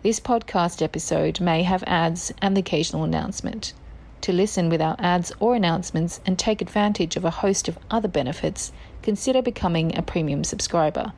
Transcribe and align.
This 0.00 0.20
podcast 0.20 0.80
episode 0.80 1.40
may 1.40 1.64
have 1.64 1.82
ads 1.84 2.32
and 2.40 2.56
the 2.56 2.60
occasional 2.60 3.02
announcement. 3.02 3.72
To 4.20 4.32
listen 4.32 4.68
without 4.68 5.00
ads 5.00 5.32
or 5.40 5.56
announcements 5.56 6.20
and 6.24 6.38
take 6.38 6.62
advantage 6.62 7.16
of 7.16 7.24
a 7.24 7.30
host 7.30 7.66
of 7.66 7.80
other 7.90 8.06
benefits, 8.06 8.70
consider 9.02 9.42
becoming 9.42 9.98
a 9.98 10.02
premium 10.02 10.44
subscriber. 10.44 11.12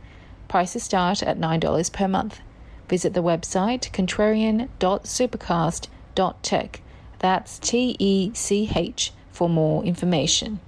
Prices 0.49 0.83
start 0.83 1.23
at 1.23 1.39
$9 1.39 1.93
per 1.93 2.09
month. 2.09 2.41
Visit 2.89 3.13
the 3.13 3.23
website 3.23 3.93
contrarian.supercast.tech. 3.93 6.81
That's 7.19 7.59
T 7.59 7.97
E 7.99 8.33
C 8.33 8.71
H 8.75 9.13
for 9.31 9.51
more 9.51 9.85
information. 9.85 10.59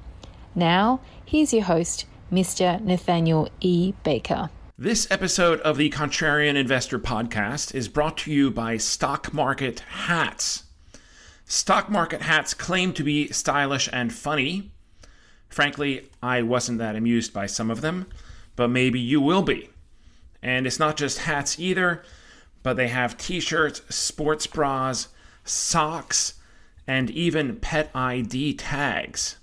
Now, 0.55 1.01
here's 1.25 1.55
your 1.55 1.65
host, 1.65 2.05
Mr. 2.31 2.79
Nathaniel 2.83 3.49
E. 3.63 3.95
Baker. 4.05 4.51
This 4.83 5.09
episode 5.13 5.61
of 5.61 5.77
the 5.77 5.91
Contrarian 5.91 6.57
Investor 6.57 6.99
Podcast 6.99 7.73
is 7.73 7.87
brought 7.87 8.19
to 8.19 8.33
you 8.33 8.51
by 8.51 8.79
Stock 8.79 9.33
Market 9.33 9.79
Hats. 9.79 10.65
Stock 11.45 11.89
Market 11.89 12.23
hats 12.23 12.53
claim 12.53 12.93
to 12.95 13.05
be 13.05 13.29
stylish 13.29 13.89
and 13.93 14.13
funny. 14.13 14.73
Frankly, 15.49 16.11
I 16.21 16.43
wasn't 16.43 16.79
that 16.79 16.97
amused 16.97 17.33
by 17.33 17.47
some 17.47 17.71
of 17.71 17.81
them, 17.81 18.09
but 18.57 18.71
maybe 18.71 18.99
you 18.99 19.21
will 19.21 19.43
be. 19.43 19.71
And 20.43 20.67
it's 20.67 20.81
not 20.81 20.97
just 20.97 21.19
hats 21.19 21.61
either, 21.61 22.03
but 22.65 22.75
they 22.75 22.89
have 22.89 23.17
t 23.17 23.39
shirts, 23.39 23.83
sports 23.89 24.49
bras, 24.49 25.11
socks, 25.45 26.41
and 26.89 27.09
even 27.09 27.55
pet 27.55 27.89
ID 27.95 28.55
tags. 28.55 29.37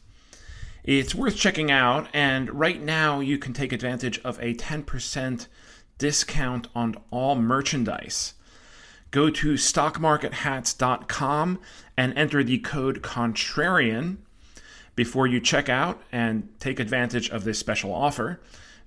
It's 0.84 1.14
worth 1.14 1.36
checking 1.36 1.70
out, 1.70 2.08
and 2.14 2.50
right 2.52 2.82
now 2.82 3.20
you 3.20 3.38
can 3.38 3.54
take 3.54 3.74
advantage 3.74 4.20
of 4.20 4.40
a 4.40 4.54
10% 4.54 5.48
discount 5.98 6.68
on 6.74 6.96
all 7.12 7.36
merchandise. 7.36 8.36
Go 9.12 9.30
to 9.30 9.54
stockmarkethats.com 9.54 11.60
and 11.98 12.18
enter 12.18 12.44
the 12.44 12.60
code 12.60 13.02
CONTRARIAN 13.02 14.20
before 14.96 15.28
you 15.28 15.40
check 15.40 15.70
out 15.70 16.02
and 16.12 16.50
take 16.60 16.80
advantage 16.80 17.30
of 17.30 17.44
this 17.44 17.60
special 17.60 17.94
offer. 17.94 18.40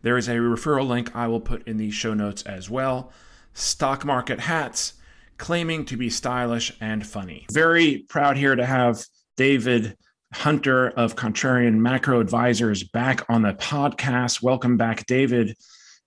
There 0.03 0.17
is 0.17 0.28
a 0.28 0.37
referral 0.37 0.87
link 0.87 1.15
I 1.15 1.28
will 1.28 1.41
put 1.41 1.67
in 1.67 1.77
the 1.77 1.91
show 1.91 2.15
notes 2.15 2.43
as 2.43 2.71
well. 2.71 3.12
Stock 3.55 4.05
Market 4.05 4.41
Hats, 4.41 4.94
claiming 5.38 5.84
to 5.87 5.97
be 5.97 6.09
stylish 6.09 6.72
and 6.81 7.06
funny. 7.06 7.47
Very 7.53 7.99
proud 8.09 8.37
here 8.37 8.55
to 8.55 8.65
have 8.65 9.05
David 9.37 9.97
Hunter 10.32 10.88
of 10.91 11.15
Contrarian 11.15 11.75
Macro 11.75 12.20
Advisors 12.20 12.82
back 12.82 13.25
on 13.28 13.43
the 13.43 13.53
podcast. 13.54 14.43
Welcome 14.43 14.76
back, 14.76 15.06
David. 15.06 15.56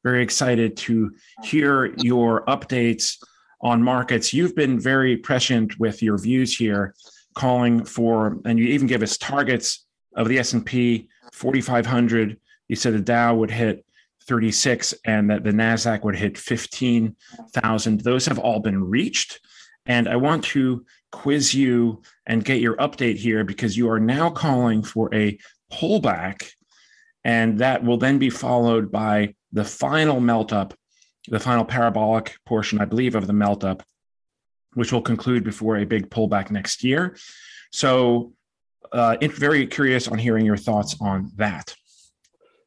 Very 0.03 0.23
excited 0.23 0.77
to 0.77 1.11
hear 1.43 1.93
your 1.97 2.43
updates 2.45 3.17
on 3.61 3.81
markets. 3.81 4.33
You've 4.33 4.55
been 4.55 4.79
very 4.79 5.17
prescient 5.17 5.79
with 5.79 6.01
your 6.01 6.17
views 6.17 6.55
here, 6.57 6.95
calling 7.35 7.85
for, 7.85 8.39
and 8.45 8.59
you 8.59 8.65
even 8.65 8.87
give 8.87 9.03
us 9.03 9.17
targets 9.17 9.85
of 10.15 10.27
the 10.27 10.39
S&P 10.39 11.07
4500. 11.31 12.39
You 12.67 12.75
said 12.75 12.93
the 12.93 12.99
Dow 12.99 13.35
would 13.35 13.51
hit 13.51 13.85
36 14.27 14.93
and 15.05 15.29
that 15.29 15.43
the 15.43 15.51
Nasdaq 15.51 16.03
would 16.03 16.15
hit 16.15 16.37
15,000. 16.37 18.01
Those 18.01 18.25
have 18.25 18.39
all 18.39 18.59
been 18.59 18.83
reached. 18.83 19.39
And 19.85 20.09
I 20.09 20.15
want 20.15 20.43
to 20.45 20.83
quiz 21.15 21.53
you 21.53 22.01
and 22.27 22.43
get 22.43 22.59
your 22.59 22.75
update 22.75 23.15
here 23.15 23.45
because 23.45 23.77
you 23.77 23.89
are 23.89 23.99
now 23.99 24.29
calling 24.29 24.83
for 24.83 25.13
a 25.15 25.37
pullback. 25.71 26.51
And 27.23 27.59
that 27.59 27.83
will 27.83 27.97
then 27.97 28.19
be 28.19 28.29
followed 28.29 28.91
by 28.91 29.33
the 29.53 29.63
final 29.63 30.19
melt 30.19 30.51
up, 30.51 30.73
the 31.29 31.39
final 31.39 31.63
parabolic 31.63 32.35
portion, 32.45 32.81
I 32.81 32.85
believe, 32.85 33.15
of 33.15 33.27
the 33.27 33.33
melt 33.33 33.63
up, 33.63 33.81
which 34.73 34.91
will 34.91 35.01
conclude 35.01 35.43
before 35.43 35.77
a 35.77 35.85
big 35.85 36.09
pullback 36.09 36.51
next 36.51 36.83
year. 36.83 37.15
So, 37.71 38.33
uh, 38.91 39.17
very 39.21 39.65
curious 39.67 40.07
on 40.07 40.17
hearing 40.19 40.45
your 40.45 40.57
thoughts 40.57 40.97
on 40.99 41.31
that. 41.37 41.73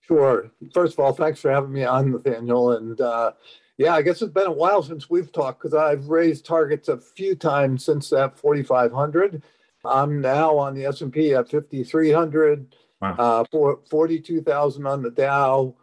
Sure. 0.01 0.51
First 0.73 0.95
of 0.95 1.01
all, 1.01 1.13
thanks 1.13 1.41
for 1.41 1.51
having 1.51 1.73
me 1.73 1.85
on, 1.85 2.13
Nathaniel. 2.13 2.73
And 2.73 3.01
uh, 3.01 3.33
yeah, 3.79 3.95
I 3.95 4.03
guess 4.03 4.21
it's 4.21 4.33
been 4.33 4.49
a 4.49 4.53
while 4.53 4.83
since 4.83 5.09
we've 5.09 5.31
talked 5.31 5.63
because 5.63 5.75
I've 5.75 6.09
raised 6.09 6.45
targets 6.45 6.89
a 6.89 6.99
few 6.99 7.37
times 7.37 7.85
since 7.85 8.11
that 8.11 8.37
4,500. 8.37 9.43
I'm 9.85 10.21
now 10.21 10.59
on 10.59 10.75
the 10.75 10.85
S&P 10.87 11.33
at 11.35 11.49
5,300, 11.49 12.75
wow. 13.01 13.45
uh, 13.53 13.79
42,000 13.89 14.85
on 14.85 15.03
the 15.03 15.13
Dow, 15.13 15.77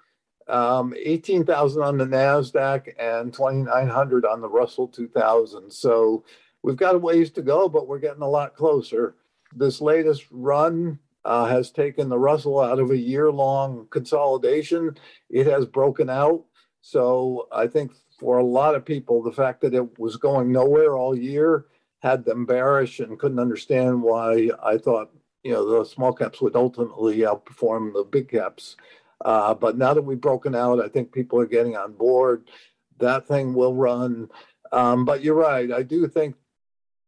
um, 0.50 0.94
18,000 0.98 1.82
on 1.82 1.98
the 1.98 2.06
NASDAQ, 2.06 2.94
and 3.00 3.34
2,900 3.34 4.26
on 4.26 4.42
the 4.42 4.50
Russell 4.50 4.90
2000. 4.90 5.72
So 5.72 6.26
we've 6.64 6.76
got 6.76 6.96
a 6.96 7.00
ways 7.00 7.32
to 7.32 7.42
go, 7.42 7.70
but 7.70 7.88
we're 7.88 8.00
getting 8.00 8.22
a 8.22 8.30
lot 8.30 8.56
closer. 8.56 9.16
This 9.56 9.80
latest 9.80 10.26
run 10.32 11.00
uh, 11.24 11.46
has 11.46 11.72
taken 11.72 12.10
the 12.10 12.20
Russell 12.20 12.60
out 12.60 12.80
of 12.80 12.92
a 12.92 12.98
year 12.98 13.32
long 13.32 13.88
consolidation. 13.90 14.98
It 15.30 15.48
has 15.48 15.66
broken 15.66 16.10
out. 16.10 16.44
So 16.88 17.48
I 17.52 17.66
think 17.66 17.94
for 18.20 18.38
a 18.38 18.44
lot 18.44 18.76
of 18.76 18.86
people, 18.86 19.24
the 19.24 19.32
fact 19.32 19.62
that 19.62 19.74
it 19.74 19.98
was 19.98 20.18
going 20.18 20.52
nowhere 20.52 20.96
all 20.96 21.18
year 21.18 21.66
had 22.04 22.24
them 22.24 22.46
bearish 22.46 23.00
and 23.00 23.18
couldn't 23.18 23.40
understand 23.40 24.04
why 24.04 24.52
I 24.62 24.78
thought 24.78 25.10
you 25.44 25.52
know 25.52 25.80
the 25.80 25.84
small 25.84 26.14
caps 26.14 26.42
would 26.42 26.56
ultimately 26.56 27.18
outperform 27.22 27.92
the 27.92 28.04
big 28.04 28.30
caps. 28.30 28.78
Uh, 29.20 29.56
but 29.56 29.80
now 29.80 29.96
that 29.96 30.04
we've 30.04 30.22
broken 30.22 30.54
out, 30.54 30.80
I 30.80 30.88
think 30.88 31.12
people 31.12 31.40
are 31.40 31.48
getting 31.48 31.76
on 31.76 31.94
board. 31.94 32.52
That 33.00 33.28
thing 33.28 33.56
will 33.56 33.74
run. 33.74 34.30
Um, 34.72 35.06
but 35.06 35.24
you're 35.24 35.34
right. 35.34 35.72
I 35.72 35.82
do 35.82 36.08
think 36.08 36.36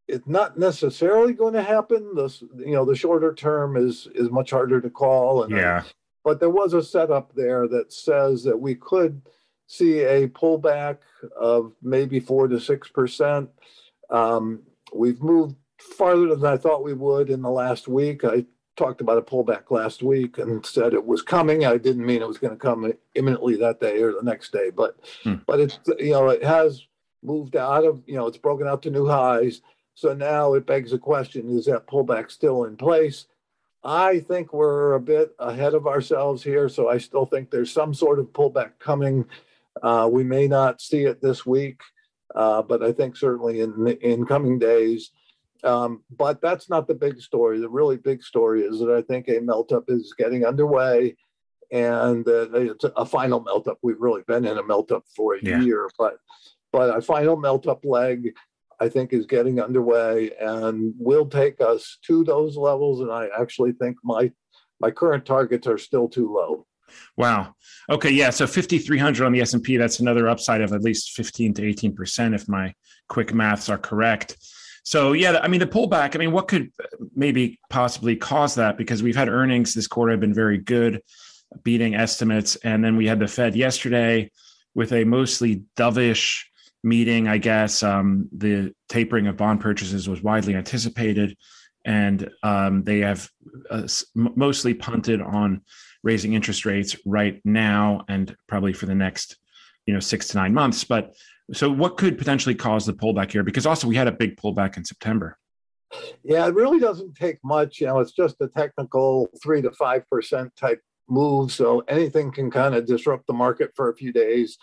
it's 0.07 0.27
not 0.27 0.57
necessarily 0.57 1.33
going 1.33 1.53
to 1.53 1.61
happen. 1.61 2.15
This, 2.15 2.41
you 2.57 2.73
know, 2.73 2.83
the 2.83 2.95
shorter 2.95 3.31
term 3.31 3.77
is 3.77 4.07
is 4.15 4.31
much 4.31 4.49
harder 4.49 4.81
to 4.81 4.89
call. 4.89 5.43
And 5.43 5.55
yeah. 5.55 5.83
But 6.23 6.39
there 6.39 6.49
was 6.49 6.73
a 6.73 6.81
setup 6.81 7.35
there 7.35 7.67
that 7.67 7.93
says 7.93 8.43
that 8.43 8.59
we 8.59 8.73
could 8.73 9.21
see 9.67 9.99
a 9.99 10.27
pullback 10.27 10.97
of 11.39 11.73
maybe 11.81 12.19
four 12.19 12.47
to 12.47 12.59
six 12.59 12.87
percent. 12.87 13.49
Um, 14.09 14.63
we've 14.93 15.21
moved 15.21 15.55
farther 15.79 16.35
than 16.35 16.45
I 16.45 16.57
thought 16.57 16.83
we 16.83 16.93
would 16.93 17.29
in 17.29 17.41
the 17.41 17.51
last 17.51 17.87
week. 17.87 18.23
I 18.23 18.45
talked 18.77 19.01
about 19.01 19.17
a 19.17 19.21
pullback 19.21 19.69
last 19.71 20.03
week 20.03 20.37
and 20.37 20.65
said 20.65 20.93
it 20.93 21.05
was 21.05 21.21
coming. 21.21 21.65
I 21.65 21.77
didn't 21.77 22.05
mean 22.05 22.21
it 22.21 22.27
was 22.27 22.37
going 22.37 22.53
to 22.53 22.59
come 22.59 22.93
imminently 23.15 23.57
that 23.57 23.79
day 23.79 24.01
or 24.01 24.13
the 24.13 24.23
next 24.23 24.51
day, 24.51 24.69
but 24.69 24.97
hmm. 25.23 25.35
but 25.45 25.59
it's 25.59 25.79
you 25.99 26.11
know 26.11 26.29
it 26.29 26.43
has 26.43 26.85
moved 27.23 27.55
out 27.55 27.83
of 27.83 28.01
you 28.07 28.15
know 28.15 28.27
it's 28.27 28.37
broken 28.37 28.67
out 28.67 28.81
to 28.83 28.91
new 28.91 29.07
highs. 29.07 29.61
So 29.95 30.13
now 30.13 30.53
it 30.53 30.65
begs 30.65 30.91
the 30.91 30.99
question: 30.99 31.49
Is 31.49 31.65
that 31.65 31.87
pullback 31.87 32.31
still 32.31 32.63
in 32.63 32.77
place? 32.77 33.25
I 33.83 34.19
think 34.19 34.53
we're 34.53 34.93
a 34.93 34.99
bit 34.99 35.35
ahead 35.39 35.73
of 35.73 35.87
ourselves 35.87 36.43
here, 36.43 36.67
so 36.69 36.89
I 36.89 36.97
still 36.97 37.25
think 37.25 37.49
there's 37.49 37.71
some 37.71 37.93
sort 37.93 38.19
of 38.19 38.27
pullback 38.27 38.71
coming. 38.79 39.25
Uh, 39.83 40.09
we 40.11 40.23
may 40.23 40.47
not 40.47 40.81
see 40.81 41.03
it 41.03 41.21
this 41.21 41.45
week, 41.45 41.79
uh, 42.35 42.61
but 42.61 42.83
I 42.83 42.91
think 42.91 43.15
certainly 43.15 43.61
in 43.61 43.87
in 44.01 44.25
coming 44.25 44.59
days. 44.59 45.11
Um, 45.63 46.03
but 46.15 46.39
that's 46.41 46.69
not 46.69 46.87
the 46.87 46.93
big 46.93 47.19
story. 47.19 47.59
The 47.59 47.69
really 47.69 47.97
big 47.97 48.21
story 48.21 48.61
is 48.61 48.79
that 48.79 48.91
I 48.91 49.01
think 49.01 49.27
a 49.27 49.39
melt 49.39 49.71
up 49.71 49.85
is 49.87 50.13
getting 50.17 50.45
underway, 50.45 51.15
and 51.71 52.23
it's 52.27 52.85
a 52.95 53.05
final 53.05 53.41
melt 53.41 53.67
up. 53.67 53.79
We've 53.81 53.99
really 53.99 54.23
been 54.27 54.45
in 54.45 54.57
a 54.57 54.63
melt 54.63 54.91
up 54.91 55.03
for 55.15 55.35
a 55.35 55.39
yeah. 55.41 55.61
year, 55.61 55.89
but 55.97 56.17
but 56.71 56.95
a 56.95 57.01
final 57.01 57.37
melt 57.37 57.67
up 57.67 57.83
leg, 57.85 58.33
I 58.79 58.89
think, 58.89 59.13
is 59.13 59.25
getting 59.25 59.59
underway 59.59 60.31
and 60.39 60.93
will 60.97 61.25
take 61.25 61.59
us 61.61 61.97
to 62.05 62.23
those 62.23 62.55
levels. 62.55 63.01
And 63.01 63.11
I 63.11 63.29
actually 63.39 63.71
think 63.73 63.97
my 64.03 64.31
my 64.79 64.91
current 64.91 65.25
targets 65.25 65.65
are 65.67 65.79
still 65.79 66.07
too 66.07 66.31
low. 66.31 66.67
Wow. 67.15 67.55
Okay. 67.89 68.11
Yeah. 68.11 68.29
So 68.29 68.45
5,300 68.47 69.25
on 69.25 69.31
the 69.31 69.41
S&P, 69.41 69.77
that's 69.77 69.99
another 69.99 70.27
upside 70.27 70.61
of 70.61 70.73
at 70.73 70.81
least 70.81 71.11
15 71.11 71.53
to 71.55 71.61
18% 71.61 72.35
if 72.35 72.47
my 72.47 72.73
quick 73.07 73.33
maths 73.33 73.69
are 73.69 73.77
correct. 73.77 74.37
So 74.83 75.11
yeah, 75.11 75.39
I 75.41 75.49
mean 75.49 75.59
the 75.59 75.67
pullback. 75.67 76.15
I 76.15 76.19
mean, 76.19 76.31
what 76.31 76.47
could 76.47 76.71
maybe 77.13 77.59
possibly 77.69 78.15
cause 78.15 78.55
that? 78.55 78.77
Because 78.77 79.03
we've 79.03 79.17
had 79.17 79.27
earnings 79.27 79.73
this 79.73 79.85
quarter 79.85 80.11
have 80.11 80.21
been 80.21 80.33
very 80.33 80.57
good, 80.57 81.01
beating 81.63 81.93
estimates, 81.93 82.55
and 82.57 82.81
then 82.81 82.95
we 82.95 83.05
had 83.05 83.19
the 83.19 83.27
Fed 83.27 83.53
yesterday 83.53 84.31
with 84.75 84.93
a 84.93 85.03
mostly 85.03 85.63
dovish 85.75 86.43
meeting. 86.83 87.27
I 87.27 87.37
guess 87.37 87.83
um, 87.83 88.29
the 88.31 88.73
tapering 88.87 89.27
of 89.27 89.35
bond 89.35 89.59
purchases 89.59 90.07
was 90.07 90.23
widely 90.23 90.55
anticipated, 90.55 91.35
and 91.87 92.29
um, 92.43 92.83
they 92.83 92.99
have 92.99 93.27
uh, 93.71 93.87
mostly 94.13 94.73
punted 94.73 95.21
on 95.21 95.61
raising 96.03 96.33
interest 96.33 96.65
rates 96.65 96.95
right 97.05 97.41
now 97.43 98.03
and 98.09 98.35
probably 98.47 98.73
for 98.73 98.85
the 98.85 98.93
next 98.93 99.37
you 99.87 99.93
know 99.93 99.99
six 99.99 100.27
to 100.27 100.37
nine 100.37 100.53
months. 100.53 100.83
But 100.83 101.15
so, 101.53 101.71
what 101.71 101.97
could 101.97 102.17
potentially 102.17 102.53
cause 102.53 102.85
the 102.85 102.93
pullback 102.93 103.31
here? 103.31 103.41
Because 103.41 103.65
also 103.65 103.87
we 103.87 103.95
had 103.95 104.07
a 104.07 104.11
big 104.11 104.35
pullback 104.35 104.77
in 104.77 104.85
September. 104.85 105.37
Yeah, 106.23 106.45
it 106.45 106.53
really 106.53 106.79
doesn't 106.79 107.15
take 107.15 107.37
much. 107.43 107.79
You 107.79 107.87
know, 107.87 107.99
it's 107.99 108.11
just 108.11 108.35
a 108.41 108.49
technical 108.49 109.29
three 109.41 109.61
to 109.61 109.71
five 109.71 110.07
percent 110.09 110.53
type 110.57 110.81
move. 111.09 111.53
So 111.53 111.79
anything 111.87 112.33
can 112.33 112.51
kind 112.51 112.75
of 112.75 112.85
disrupt 112.85 113.27
the 113.27 113.33
market 113.33 113.71
for 113.75 113.89
a 113.89 113.95
few 113.95 114.11
days. 114.11 114.57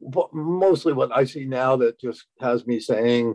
But 0.00 0.34
mostly, 0.34 0.92
what 0.92 1.16
I 1.16 1.24
see 1.24 1.44
now 1.44 1.76
that 1.76 2.00
just 2.00 2.26
has 2.40 2.66
me 2.66 2.80
saying, 2.80 3.34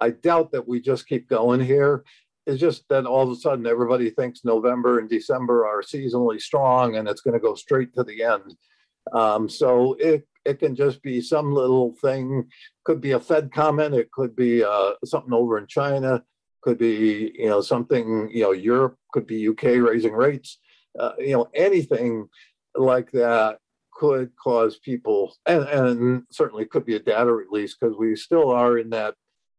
I 0.00 0.10
doubt 0.10 0.52
that 0.52 0.66
we 0.66 0.80
just 0.80 1.06
keep 1.06 1.28
going 1.28 1.60
here. 1.60 2.02
It's 2.46 2.60
just 2.60 2.88
that 2.88 3.06
all 3.06 3.22
of 3.22 3.30
a 3.30 3.36
sudden 3.36 3.66
everybody 3.66 4.10
thinks 4.10 4.44
November 4.44 4.98
and 4.98 5.08
December 5.08 5.66
are 5.66 5.82
seasonally 5.82 6.40
strong 6.40 6.96
and 6.96 7.08
it's 7.08 7.20
going 7.20 7.34
to 7.34 7.40
go 7.40 7.54
straight 7.54 7.94
to 7.94 8.02
the 8.02 8.22
end. 8.22 8.56
Um, 9.12 9.48
so 9.48 9.94
it 9.94 10.26
it 10.44 10.58
can 10.58 10.74
just 10.74 11.02
be 11.02 11.20
some 11.20 11.54
little 11.54 11.94
thing. 12.00 12.48
Could 12.84 13.00
be 13.00 13.12
a 13.12 13.20
Fed 13.20 13.52
comment. 13.52 13.94
It 13.94 14.10
could 14.10 14.34
be 14.34 14.64
uh, 14.64 14.92
something 15.04 15.32
over 15.32 15.58
in 15.58 15.66
China. 15.66 16.24
Could 16.62 16.78
be 16.78 17.32
you 17.34 17.48
know 17.48 17.60
something 17.60 18.28
you 18.32 18.42
know 18.42 18.52
Europe. 18.52 18.96
Could 19.12 19.26
be 19.26 19.48
UK 19.48 19.62
raising 19.80 20.12
rates. 20.12 20.58
Uh, 20.98 21.12
you 21.18 21.32
know 21.32 21.48
anything 21.54 22.28
like 22.74 23.10
that 23.12 23.58
could 23.92 24.30
cause 24.42 24.78
people 24.78 25.34
and 25.46 25.62
and 25.64 26.22
certainly 26.30 26.64
could 26.64 26.84
be 26.84 26.96
a 26.96 26.98
data 26.98 27.32
release 27.32 27.76
because 27.76 27.96
we 27.96 28.16
still 28.16 28.50
are 28.50 28.78
in 28.78 28.90
that 28.90 29.14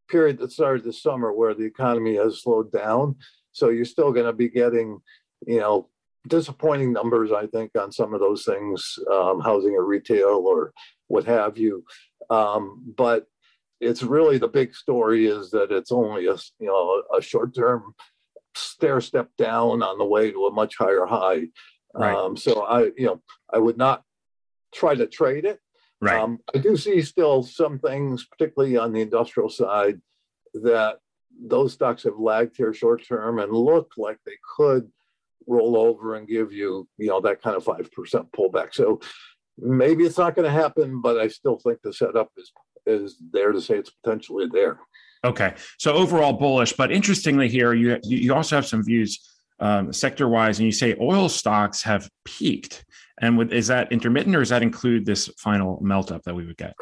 period 0.10 0.38
that 0.40 0.52
started 0.52 0.84
this 0.84 1.02
summer 1.02 1.34
where 1.34 1.54
the 1.54 1.66
economy 1.66 2.16
has 2.16 2.42
slowed 2.42 2.72
down. 2.72 3.16
So 3.52 3.70
you're 3.70 3.86
still 3.86 4.12
going 4.12 4.26
to 4.26 4.34
be 4.34 4.50
getting 4.50 5.00
you 5.46 5.60
know 5.60 5.90
disappointing 6.28 6.94
numbers, 6.94 7.32
I 7.32 7.48
think, 7.48 7.72
on 7.78 7.92
some 7.92 8.14
of 8.14 8.20
those 8.20 8.46
things, 8.46 8.98
um, 9.12 9.42
housing 9.42 9.76
or 9.76 9.86
retail 9.86 10.44
or 10.46 10.74
what 11.08 11.26
have 11.26 11.58
you. 11.58 11.84
Um, 12.30 12.94
but 12.96 13.28
it's 13.82 14.04
really 14.04 14.38
the 14.38 14.48
big 14.48 14.74
story 14.74 15.28
is 15.28 15.52
that 15.52 15.72
it's 15.72 15.92
only 15.92 16.28
a 16.28 16.36
you 16.60 16.68
know 16.68 17.04
a, 17.16 17.22
short 17.22 17.54
term 17.54 17.94
stair 18.56 19.02
step 19.02 19.30
down 19.38 19.84
on 19.84 19.98
the 19.98 20.06
way 20.06 20.32
to 20.32 20.46
a 20.46 20.52
much 20.52 20.78
higher 20.78 21.06
high. 21.06 21.48
Right. 21.94 22.16
Um, 22.16 22.38
so 22.38 22.64
I 22.64 22.92
you 22.98 23.06
know 23.06 23.22
I 23.52 23.58
would 23.58 23.78
not 23.78 24.04
try 24.74 24.96
to 24.96 25.06
trade 25.06 25.46
it. 25.46 25.60
Right. 26.04 26.20
Um, 26.20 26.40
I 26.54 26.58
do 26.58 26.76
see 26.76 27.02
still 27.02 27.44
some 27.44 27.80
things, 27.80 28.26
particularly 28.26 28.76
on 28.76 28.92
the 28.92 29.00
industrial 29.00 29.48
side, 29.50 30.02
that 30.54 30.98
those 31.42 31.72
stocks 31.72 32.04
have 32.04 32.20
lagged 32.20 32.58
here 32.58 32.74
short 32.74 33.08
term 33.08 33.40
and 33.40 33.54
look 33.54 33.94
like 33.96 34.18
they 34.26 34.38
could 34.58 34.92
roll 35.48 35.78
over 35.78 36.16
and 36.16 36.28
give 36.28 36.52
you, 36.52 36.88
you 36.98 37.08
know, 37.08 37.22
that 37.22 37.42
kind 37.42 37.56
of 37.56 37.64
5% 37.64 37.90
pullback. 38.38 38.74
So 38.74 39.00
maybe 39.58 40.04
it's 40.04 40.18
not 40.18 40.36
going 40.36 40.46
to 40.46 40.52
happen, 40.52 41.02
but 41.02 41.18
I 41.18 41.30
still 41.30 41.58
think 41.58 41.80
the 41.82 41.94
setup 41.94 42.32
is 42.38 42.52
is 42.86 43.16
there 43.32 43.54
to 43.54 43.62
say 43.62 43.76
it's 43.76 43.92
potentially 44.04 44.48
there. 44.52 44.78
Okay. 45.24 45.54
So 45.80 45.94
overall 45.94 46.34
bullish, 46.34 46.74
but 46.74 46.92
interestingly 46.92 47.48
here, 47.48 47.74
you 47.74 47.98
you 48.04 48.34
also 48.34 48.58
have 48.58 48.66
some 48.66 48.84
views 48.84 49.22
um, 49.60 49.94
sector 49.94 50.28
wise, 50.28 50.60
and 50.60 50.66
you 50.66 50.72
say 50.72 50.96
oil 51.00 51.30
stocks 51.30 51.82
have 51.84 52.10
peaked. 52.26 52.86
And 53.22 53.38
with, 53.38 53.54
is 53.54 53.68
that 53.68 53.92
intermittent 53.92 54.36
or 54.36 54.40
does 54.40 54.50
that 54.50 54.64
include 54.64 55.06
this 55.06 55.28
final 55.38 55.80
melt 55.82 56.12
up 56.12 56.24
that 56.24 56.36
we 56.36 56.46
would 56.46 56.58
get? 56.58 56.74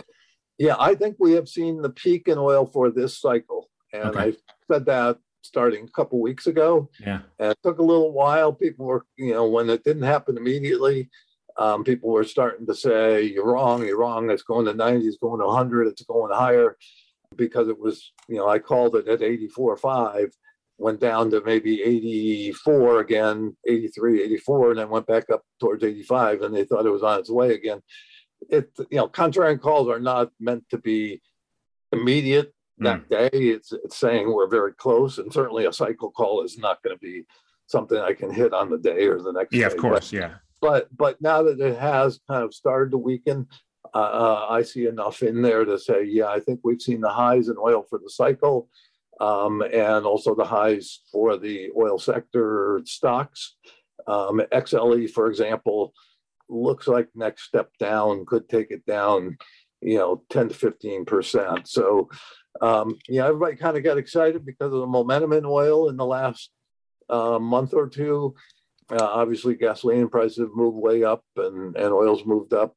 Yeah, 0.58 0.76
I 0.80 0.96
think 0.96 1.18
we 1.20 1.34
have 1.34 1.50
seen 1.50 1.82
the 1.82 1.90
peak 1.90 2.28
in 2.28 2.38
oil 2.38 2.66
for 2.66 2.90
this 2.90 3.20
cycle. 3.20 3.70
And 3.94 4.06
okay. 4.06 4.20
I 4.20 4.34
said 4.72 4.86
that 4.86 5.18
starting 5.42 5.86
a 5.86 5.92
couple 5.92 6.22
weeks 6.22 6.48
ago. 6.48 6.90
Yeah. 7.00 7.22
And 7.40 7.52
it 7.52 7.58
took 7.64 7.80
a 7.80 7.84
little 7.84 8.12
while. 8.12 8.54
People 8.54 8.86
were, 8.86 9.06
you 9.18 9.34
know, 9.34 9.48
when 9.48 9.70
it 9.70 9.84
didn't 9.84 10.04
happen 10.04 10.38
immediately, 10.38 11.10
um, 11.58 11.84
people 11.84 12.10
were 12.10 12.24
starting 12.24 12.66
to 12.68 12.76
say, 12.76 13.24
you're 13.24 13.54
wrong, 13.54 13.86
you're 13.86 14.00
wrong. 14.00 14.30
It's 14.30 14.44
going 14.44 14.66
to 14.66 14.74
90, 14.74 15.06
it's 15.06 15.18
going 15.18 15.40
to 15.40 15.48
100, 15.48 15.88
it's 15.88 16.04
going 16.04 16.34
higher 16.34 16.78
because 17.36 17.68
it 17.68 17.80
was, 17.80 18.12
you 18.28 18.38
know, 18.38 18.48
I 18.48 18.60
called 18.60 18.96
it 18.96 19.08
at 19.08 19.22
84 19.22 19.78
5, 19.78 20.34
went 20.82 21.00
down 21.00 21.30
to 21.32 21.42
maybe 21.46 21.82
84 21.82 23.00
again, 23.00 23.56
83, 23.68 24.24
84, 24.24 24.72
and 24.72 24.80
then 24.80 24.90
went 24.90 25.06
back 25.06 25.30
up 25.30 25.44
towards 25.60 25.84
85, 25.84 26.42
and 26.42 26.56
they 26.56 26.66
thought 26.66 26.86
it 26.86 26.92
was 26.92 27.04
on 27.04 27.20
its 27.20 27.30
way 27.30 27.54
again. 27.54 27.82
It, 28.50 28.72
you 28.90 28.98
know, 28.98 29.08
contrarian 29.08 29.62
calls 29.62 29.88
are 29.88 30.00
not 30.00 30.32
meant 30.40 30.68
to 30.72 30.80
be 30.80 31.22
immediate 31.92 32.54
that 32.80 33.08
mm. 33.08 33.10
day. 33.10 33.30
It's, 33.32 33.72
it's 33.72 33.98
saying 33.98 34.34
we're 34.34 34.48
very 34.48 34.74
close, 34.74 35.20
and 35.20 35.32
certainly 35.32 35.66
a 35.66 35.74
cycle 35.74 36.10
call 36.10 36.44
is 36.44 36.58
not 36.58 36.82
going 36.82 36.96
to 36.96 37.00
be 37.00 37.26
something 37.68 37.98
I 37.98 38.14
can 38.14 38.34
hit 38.34 38.54
on 38.54 38.70
the 38.70 38.80
day 38.80 39.06
or 39.06 39.22
the 39.22 39.32
next. 39.32 39.54
Yeah, 39.54 39.70
day. 39.70 39.76
of 39.76 39.78
course. 39.78 40.12
But, 40.12 40.20
yeah. 40.20 40.34
But 40.62 40.96
but 40.96 41.22
now 41.22 41.44
that 41.44 41.60
it 41.60 41.78
has 41.78 42.20
kind 42.28 42.44
of 42.44 42.54
started 42.54 42.92
to 42.92 42.98
weaken, 42.98 43.48
uh, 43.94 43.98
uh, 43.98 44.48
I 44.50 44.62
see 44.62 44.86
enough 44.86 45.24
in 45.24 45.42
there 45.42 45.66
to 45.66 45.80
say, 45.80 46.04
yeah, 46.04 46.28
I 46.28 46.40
think 46.40 46.60
we've 46.64 46.82
seen 46.82 47.02
the 47.02 47.10
highs 47.10 47.50
in 47.50 47.56
oil 47.58 47.84
for 47.90 48.00
the 48.00 48.10
cycle, 48.10 48.70
um, 49.22 49.62
and 49.62 50.04
also 50.04 50.34
the 50.34 50.44
highs 50.44 51.02
for 51.12 51.38
the 51.38 51.70
oil 51.78 52.00
sector 52.00 52.82
stocks. 52.86 53.56
Um, 54.08 54.42
XLE, 54.52 55.12
for 55.12 55.28
example, 55.28 55.94
looks 56.50 56.88
like 56.88 57.08
next 57.14 57.44
step 57.44 57.70
down 57.80 58.26
could 58.26 58.50
take 58.50 58.72
it 58.72 58.84
down, 58.88 59.38
you 59.80 60.00
know, 60.00 60.24
10 60.32 60.50
to 60.50 60.56
15 60.56 61.06
percent. 61.06 61.68
So 61.68 62.10
um, 62.62 62.98
yeah, 63.08 63.28
everybody 63.28 63.56
kind 63.58 63.78
of 63.78 63.84
got 63.84 64.00
excited 64.00 64.44
because 64.44 64.74
of 64.74 64.80
the 64.80 64.88
momentum 64.88 65.34
in 65.34 65.46
oil 65.46 65.90
in 65.90 65.98
the 65.98 66.06
last 66.06 66.50
uh, 67.08 67.38
month 67.38 67.76
or 67.76 67.88
two. 67.88 68.34
Uh, 68.92 69.06
obviously, 69.06 69.54
gasoline 69.54 70.10
prices 70.10 70.40
have 70.40 70.56
moved 70.56 70.78
way 70.78 71.04
up 71.04 71.24
and, 71.38 71.78
and 71.78 71.94
oil's 71.94 72.26
moved 72.26 72.54
up. 72.54 72.76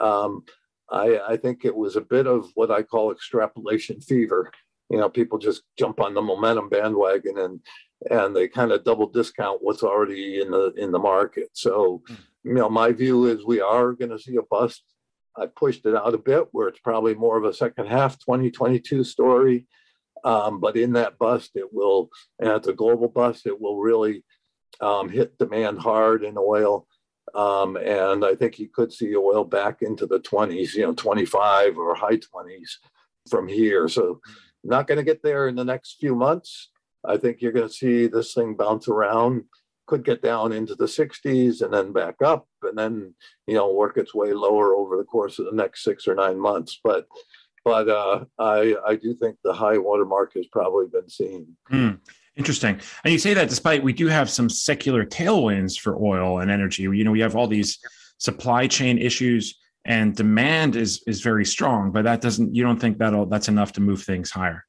Um, 0.00 0.42
I, 0.90 1.20
I 1.28 1.36
think 1.36 1.64
it 1.64 1.74
was 1.74 1.94
a 1.94 2.00
bit 2.00 2.26
of 2.26 2.50
what 2.54 2.72
I 2.72 2.82
call 2.82 3.12
extrapolation 3.12 4.00
fever. 4.00 4.50
You 4.90 4.98
know, 4.98 5.08
people 5.08 5.38
just 5.38 5.62
jump 5.78 6.00
on 6.00 6.14
the 6.14 6.22
momentum 6.22 6.68
bandwagon 6.68 7.38
and 7.38 7.60
and 8.10 8.36
they 8.36 8.48
kind 8.48 8.70
of 8.70 8.84
double 8.84 9.06
discount 9.06 9.62
what's 9.62 9.82
already 9.82 10.40
in 10.40 10.50
the 10.50 10.72
in 10.76 10.92
the 10.92 10.98
market. 10.98 11.50
So, 11.54 12.02
hmm. 12.06 12.14
you 12.44 12.54
know, 12.54 12.68
my 12.68 12.92
view 12.92 13.26
is 13.26 13.44
we 13.44 13.60
are 13.60 13.92
going 13.92 14.10
to 14.10 14.18
see 14.18 14.36
a 14.36 14.42
bust 14.42 14.82
I 15.36 15.46
pushed 15.46 15.86
it 15.86 15.94
out 15.94 16.14
a 16.14 16.18
bit 16.18 16.48
where 16.52 16.68
it's 16.68 16.78
probably 16.78 17.14
more 17.14 17.36
of 17.36 17.44
a 17.44 17.54
second 17.54 17.86
half 17.86 18.18
2022 18.18 19.04
story. 19.04 19.66
Um, 20.22 20.60
but 20.60 20.76
in 20.76 20.92
that 20.94 21.18
bust, 21.18 21.50
it 21.54 21.72
will, 21.72 22.08
and 22.38 22.50
it's 22.50 22.68
a 22.68 22.72
global 22.72 23.08
bust, 23.08 23.46
it 23.46 23.60
will 23.60 23.80
really 23.80 24.24
um, 24.80 25.08
hit 25.08 25.36
demand 25.38 25.80
hard 25.80 26.24
in 26.24 26.36
oil. 26.38 26.86
Um, 27.34 27.76
and 27.76 28.24
I 28.24 28.34
think 28.34 28.58
you 28.58 28.68
could 28.68 28.92
see 28.92 29.14
oil 29.16 29.44
back 29.44 29.82
into 29.82 30.06
the 30.06 30.20
20s, 30.20 30.74
you 30.74 30.82
know, 30.82 30.94
25 30.94 31.76
or 31.76 31.94
high 31.94 32.16
20s 32.16 32.76
from 33.28 33.48
here. 33.48 33.88
So, 33.88 34.20
not 34.64 34.86
going 34.86 34.98
to 34.98 35.04
get 35.04 35.22
there 35.22 35.48
in 35.48 35.54
the 35.54 35.64
next 35.64 35.96
few 36.00 36.14
months. 36.14 36.70
I 37.04 37.16
think 37.16 37.40
you're 37.40 37.52
going 37.52 37.68
to 37.68 37.72
see 37.72 38.06
this 38.06 38.34
thing 38.34 38.54
bounce 38.54 38.88
around 38.88 39.44
could 39.86 40.04
get 40.04 40.22
down 40.22 40.52
into 40.52 40.74
the 40.74 40.86
60s 40.86 41.60
and 41.60 41.72
then 41.72 41.92
back 41.92 42.14
up 42.24 42.48
and 42.62 42.78
then 42.78 43.14
you 43.46 43.52
know 43.52 43.70
work 43.70 43.98
its 43.98 44.14
way 44.14 44.32
lower 44.32 44.74
over 44.74 44.96
the 44.96 45.04
course 45.04 45.38
of 45.38 45.44
the 45.44 45.52
next 45.52 45.84
six 45.84 46.08
or 46.08 46.14
nine 46.14 46.38
months 46.38 46.80
but 46.82 47.06
but 47.64 47.88
uh, 47.88 48.24
I 48.38 48.76
I 48.86 48.96
do 48.96 49.14
think 49.14 49.36
the 49.42 49.52
high 49.52 49.78
water 49.78 50.04
mark 50.04 50.34
has 50.34 50.46
probably 50.48 50.86
been 50.86 51.08
seen. 51.08 51.56
Mm, 51.72 51.98
interesting. 52.36 52.78
And 53.04 53.12
you 53.12 53.18
say 53.18 53.34
that 53.34 53.48
despite 53.48 53.82
we 53.82 53.92
do 53.92 54.06
have 54.06 54.28
some 54.28 54.50
secular 54.50 55.04
tailwinds 55.04 55.78
for 55.78 55.96
oil 55.96 56.40
and 56.40 56.50
energy. 56.50 56.82
You 56.82 57.04
know, 57.04 57.10
we 57.10 57.20
have 57.20 57.36
all 57.36 57.46
these 57.46 57.78
supply 58.18 58.66
chain 58.66 58.98
issues 58.98 59.58
and 59.84 60.14
demand 60.16 60.76
is 60.76 61.02
is 61.06 61.20
very 61.20 61.44
strong, 61.44 61.90
but 61.90 62.04
that 62.04 62.20
doesn't 62.20 62.54
you 62.54 62.62
don't 62.62 62.80
think 62.80 62.98
that'll 62.98 63.26
that's 63.26 63.48
enough 63.48 63.72
to 63.72 63.80
move 63.80 64.02
things 64.02 64.30
higher. 64.30 64.64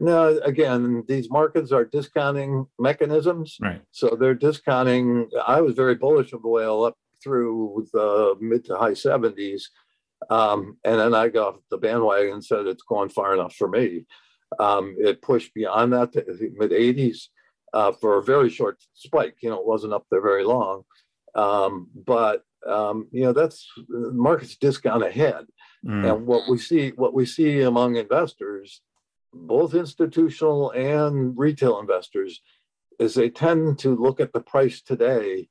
No, 0.00 0.38
again, 0.44 1.02
these 1.08 1.28
markets 1.28 1.72
are 1.72 1.84
discounting 1.84 2.66
mechanisms. 2.78 3.56
Right. 3.60 3.82
So 3.90 4.16
they're 4.18 4.34
discounting. 4.34 5.28
I 5.44 5.60
was 5.60 5.74
very 5.74 5.96
bullish 5.96 6.32
of 6.32 6.44
oil 6.44 6.84
up 6.84 6.96
through 7.22 7.88
the 7.92 8.36
mid 8.40 8.64
to 8.66 8.76
high 8.76 8.92
70s. 8.92 9.62
Um, 10.30 10.76
and 10.84 11.00
then 11.00 11.14
I 11.14 11.28
got 11.28 11.54
off 11.54 11.60
the 11.70 11.78
bandwagon 11.78 12.34
and 12.34 12.44
said 12.44 12.66
it's 12.66 12.82
going 12.82 13.08
far 13.08 13.34
enough 13.34 13.54
for 13.54 13.68
me. 13.68 14.06
Um, 14.58 14.96
it 14.98 15.22
pushed 15.22 15.52
beyond 15.52 15.92
that 15.92 16.12
to 16.12 16.20
the 16.20 16.52
mid 16.56 16.70
80s 16.70 17.26
uh, 17.72 17.92
for 17.92 18.18
a 18.18 18.24
very 18.24 18.50
short 18.50 18.78
spike. 18.94 19.36
You 19.40 19.50
know, 19.50 19.60
it 19.60 19.66
wasn't 19.66 19.94
up 19.94 20.06
there 20.10 20.22
very 20.22 20.44
long. 20.44 20.82
Um, 21.34 21.88
but 21.94 22.42
um, 22.66 23.08
you 23.10 23.22
know, 23.22 23.32
that's 23.32 23.66
the 23.88 24.12
market's 24.12 24.56
discount 24.56 25.04
ahead. 25.04 25.46
Mm. 25.86 26.10
And 26.10 26.26
what 26.26 26.48
we 26.50 26.58
see, 26.58 26.90
what 26.90 27.14
we 27.14 27.26
see 27.26 27.62
among 27.62 27.96
investors, 27.96 28.80
both 29.32 29.74
institutional 29.74 30.70
and 30.70 31.36
retail 31.36 31.78
investors, 31.78 32.40
is 32.98 33.14
they 33.14 33.30
tend 33.30 33.78
to 33.80 33.94
look 33.94 34.20
at 34.20 34.32
the 34.32 34.40
price 34.40 34.82
today 34.82 35.48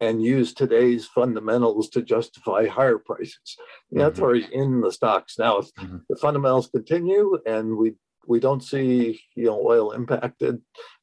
and 0.00 0.22
use 0.22 0.52
today's 0.52 1.06
fundamentals 1.06 1.88
to 1.90 2.02
justify 2.02 2.66
higher 2.66 2.98
prices. 2.98 3.56
Mm-hmm. 3.56 3.98
That's 3.98 4.20
already 4.20 4.46
in 4.52 4.80
the 4.80 4.92
stocks 4.92 5.38
now. 5.38 5.58
If 5.58 5.72
mm-hmm. 5.74 5.98
the 6.08 6.16
fundamentals 6.16 6.68
continue 6.68 7.38
and 7.46 7.76
we 7.76 7.94
we 8.28 8.40
don't 8.40 8.62
see 8.62 9.20
you 9.34 9.44
know 9.46 9.62
oil 9.64 9.92
impacted 9.92 10.60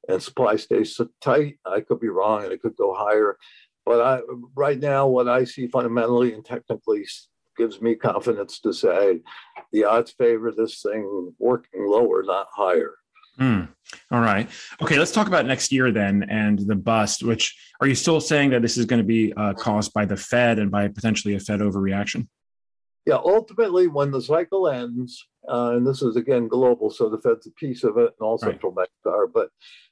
and 0.10 0.22
supply 0.22 0.58
stays 0.58 0.96
so 0.96 1.08
tight, 1.22 1.58
I 1.66 1.82
could 1.82 2.00
be 2.00 2.10
wrong 2.10 2.44
and 2.44 2.52
it 2.52 2.62
could 2.62 2.76
go 2.76 2.94
higher. 2.94 3.38
But 3.86 4.02
I 4.02 4.22
right 4.56 4.80
now, 4.80 5.08
what 5.08 5.28
I 5.28 5.44
see 5.44 5.68
fundamentally 5.68 6.34
and 6.34 6.46
technically 6.46 7.06
gives 7.58 7.82
me 7.82 7.96
confidence 7.96 8.60
to 8.62 8.74
say 8.74 9.20
the 9.72 9.84
odds 9.84 10.12
favor 10.12 10.52
this 10.52 10.82
thing 10.82 11.34
working 11.40 11.86
lower, 11.88 12.24
not 12.24 12.48
higher. 12.52 12.96
Mm. 13.40 13.68
All 14.12 14.22
right. 14.22 14.50
Okay, 14.82 14.98
let's 14.98 15.12
talk 15.12 15.28
about 15.28 15.46
next 15.46 15.72
year 15.72 15.92
then 15.92 16.24
and 16.30 16.60
the 16.60 16.76
bust. 16.76 17.24
Which 17.24 17.56
are 17.82 17.88
you 17.88 17.96
still 17.96 18.22
saying 18.22 18.52
that 18.52 18.62
this 18.62 18.78
is 18.78 18.86
going 18.86 19.02
to 19.02 19.06
be 19.08 19.34
uh, 19.34 19.54
caused 19.54 19.94
by 19.94 20.06
the 20.06 20.18
Fed 20.18 20.60
and 20.60 20.70
by 20.70 20.88
potentially 20.88 21.36
a 21.36 21.40
Fed 21.40 21.60
overreaction? 21.60 22.28
Yeah, 23.06 23.16
ultimately, 23.16 23.88
when 23.88 24.12
the 24.12 24.22
cycle 24.22 24.70
ends, 24.70 25.28
uh, 25.50 25.72
and 25.76 25.86
this 25.86 26.02
is 26.02 26.16
again 26.16 26.48
global, 26.48 26.90
so 26.90 27.10
the 27.10 27.20
Fed's 27.20 27.48
a 27.48 27.52
piece 27.52 27.84
of 27.84 27.98
it, 27.98 28.14
and 28.18 28.22
all 28.22 28.38
central 28.38 28.72
right. 28.72 28.88
banks 28.88 29.14
are. 29.14 29.28
But 29.28 29.50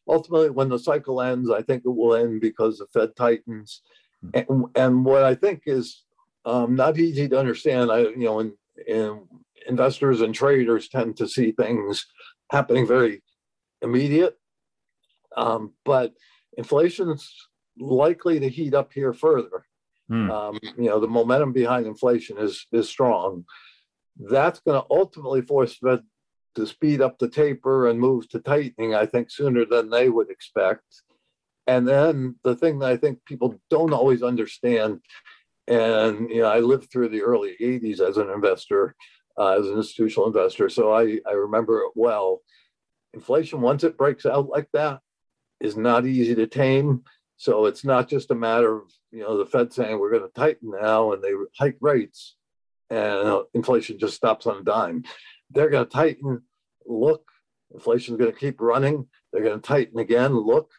ultimately, 0.07 0.49
when 0.49 0.69
the 0.69 0.79
cycle 0.79 1.21
ends, 1.21 1.49
I 1.49 1.61
think 1.61 1.83
it 1.85 1.89
will 1.89 2.15
end 2.15 2.41
because 2.41 2.77
the 2.77 2.87
Fed 2.87 3.15
tightens. 3.15 3.81
Mm-hmm. 4.23 4.51
And, 4.53 4.65
and 4.75 5.05
what 5.05 5.23
I 5.23 5.35
think 5.35 5.63
is 5.65 6.03
um, 6.45 6.75
not 6.75 6.97
easy 6.97 7.27
to 7.29 7.39
understand, 7.39 7.91
I 7.91 7.99
you 7.99 8.17
know, 8.17 8.39
in, 8.39 8.53
in 8.87 9.27
investors 9.67 10.21
and 10.21 10.33
traders 10.33 10.89
tend 10.89 11.17
to 11.17 11.27
see 11.27 11.51
things 11.51 12.05
happening 12.51 12.87
very 12.87 13.21
immediate. 13.81 14.37
Um, 15.37 15.73
but 15.85 16.13
inflation's 16.57 17.31
likely 17.79 18.39
to 18.39 18.49
heat 18.49 18.73
up 18.73 18.91
here 18.93 19.13
further. 19.13 19.65
Mm. 20.09 20.29
Um, 20.29 20.59
you 20.77 20.89
know, 20.89 20.99
the 20.99 21.07
momentum 21.07 21.53
behind 21.53 21.85
inflation 21.87 22.37
is 22.37 22.67
is 22.71 22.89
strong. 22.89 23.45
That's 24.17 24.59
going 24.59 24.79
to 24.79 24.87
ultimately 24.91 25.41
force 25.41 25.77
Fed 25.77 26.01
to 26.55 26.65
speed 26.67 27.01
up 27.01 27.17
the 27.17 27.29
taper 27.29 27.87
and 27.87 27.99
move 27.99 28.27
to 28.29 28.39
tightening, 28.39 28.93
I 28.95 29.05
think, 29.05 29.31
sooner 29.31 29.65
than 29.65 29.89
they 29.89 30.09
would 30.09 30.29
expect. 30.29 30.83
And 31.67 31.87
then 31.87 32.35
the 32.43 32.55
thing 32.55 32.79
that 32.79 32.91
I 32.91 32.97
think 32.97 33.23
people 33.25 33.59
don't 33.69 33.93
always 33.93 34.23
understand, 34.23 34.99
and 35.67 36.29
you 36.29 36.41
know, 36.41 36.47
I 36.47 36.59
lived 36.59 36.91
through 36.91 37.09
the 37.09 37.21
early 37.21 37.55
80s 37.61 37.99
as 38.01 38.17
an 38.17 38.29
investor, 38.29 38.95
uh, 39.37 39.59
as 39.59 39.67
an 39.67 39.77
institutional 39.77 40.27
investor, 40.27 40.69
so 40.69 40.93
I, 40.93 41.19
I 41.27 41.33
remember 41.33 41.79
it 41.81 41.91
well 41.95 42.41
inflation, 43.13 43.61
once 43.61 43.83
it 43.83 43.97
breaks 43.97 44.25
out 44.25 44.49
like 44.49 44.67
that, 44.73 44.99
is 45.59 45.77
not 45.77 46.05
easy 46.05 46.35
to 46.35 46.47
tame. 46.47 47.03
So 47.37 47.65
it's 47.65 47.83
not 47.83 48.07
just 48.07 48.31
a 48.31 48.35
matter 48.35 48.77
of 48.77 48.91
you 49.11 49.21
know 49.21 49.37
the 49.37 49.45
Fed 49.45 49.73
saying 49.73 49.99
we're 49.99 50.11
going 50.11 50.27
to 50.27 50.39
tighten 50.39 50.71
now 50.79 51.13
and 51.13 51.23
they 51.23 51.31
hike 51.57 51.77
rates, 51.81 52.35
and 52.89 53.43
inflation 53.53 53.97
just 53.97 54.15
stops 54.15 54.45
on 54.45 54.57
a 54.57 54.63
dime. 54.63 55.03
They're 55.51 55.69
going 55.69 55.85
to 55.85 55.91
tighten. 55.91 56.41
Look, 56.85 57.23
inflation 57.73 58.15
is 58.15 58.19
going 58.19 58.31
to 58.31 58.37
keep 58.37 58.59
running. 58.59 59.07
They're 59.31 59.43
going 59.43 59.59
to 59.59 59.67
tighten 59.67 59.99
again. 59.99 60.35
Look, 60.35 60.71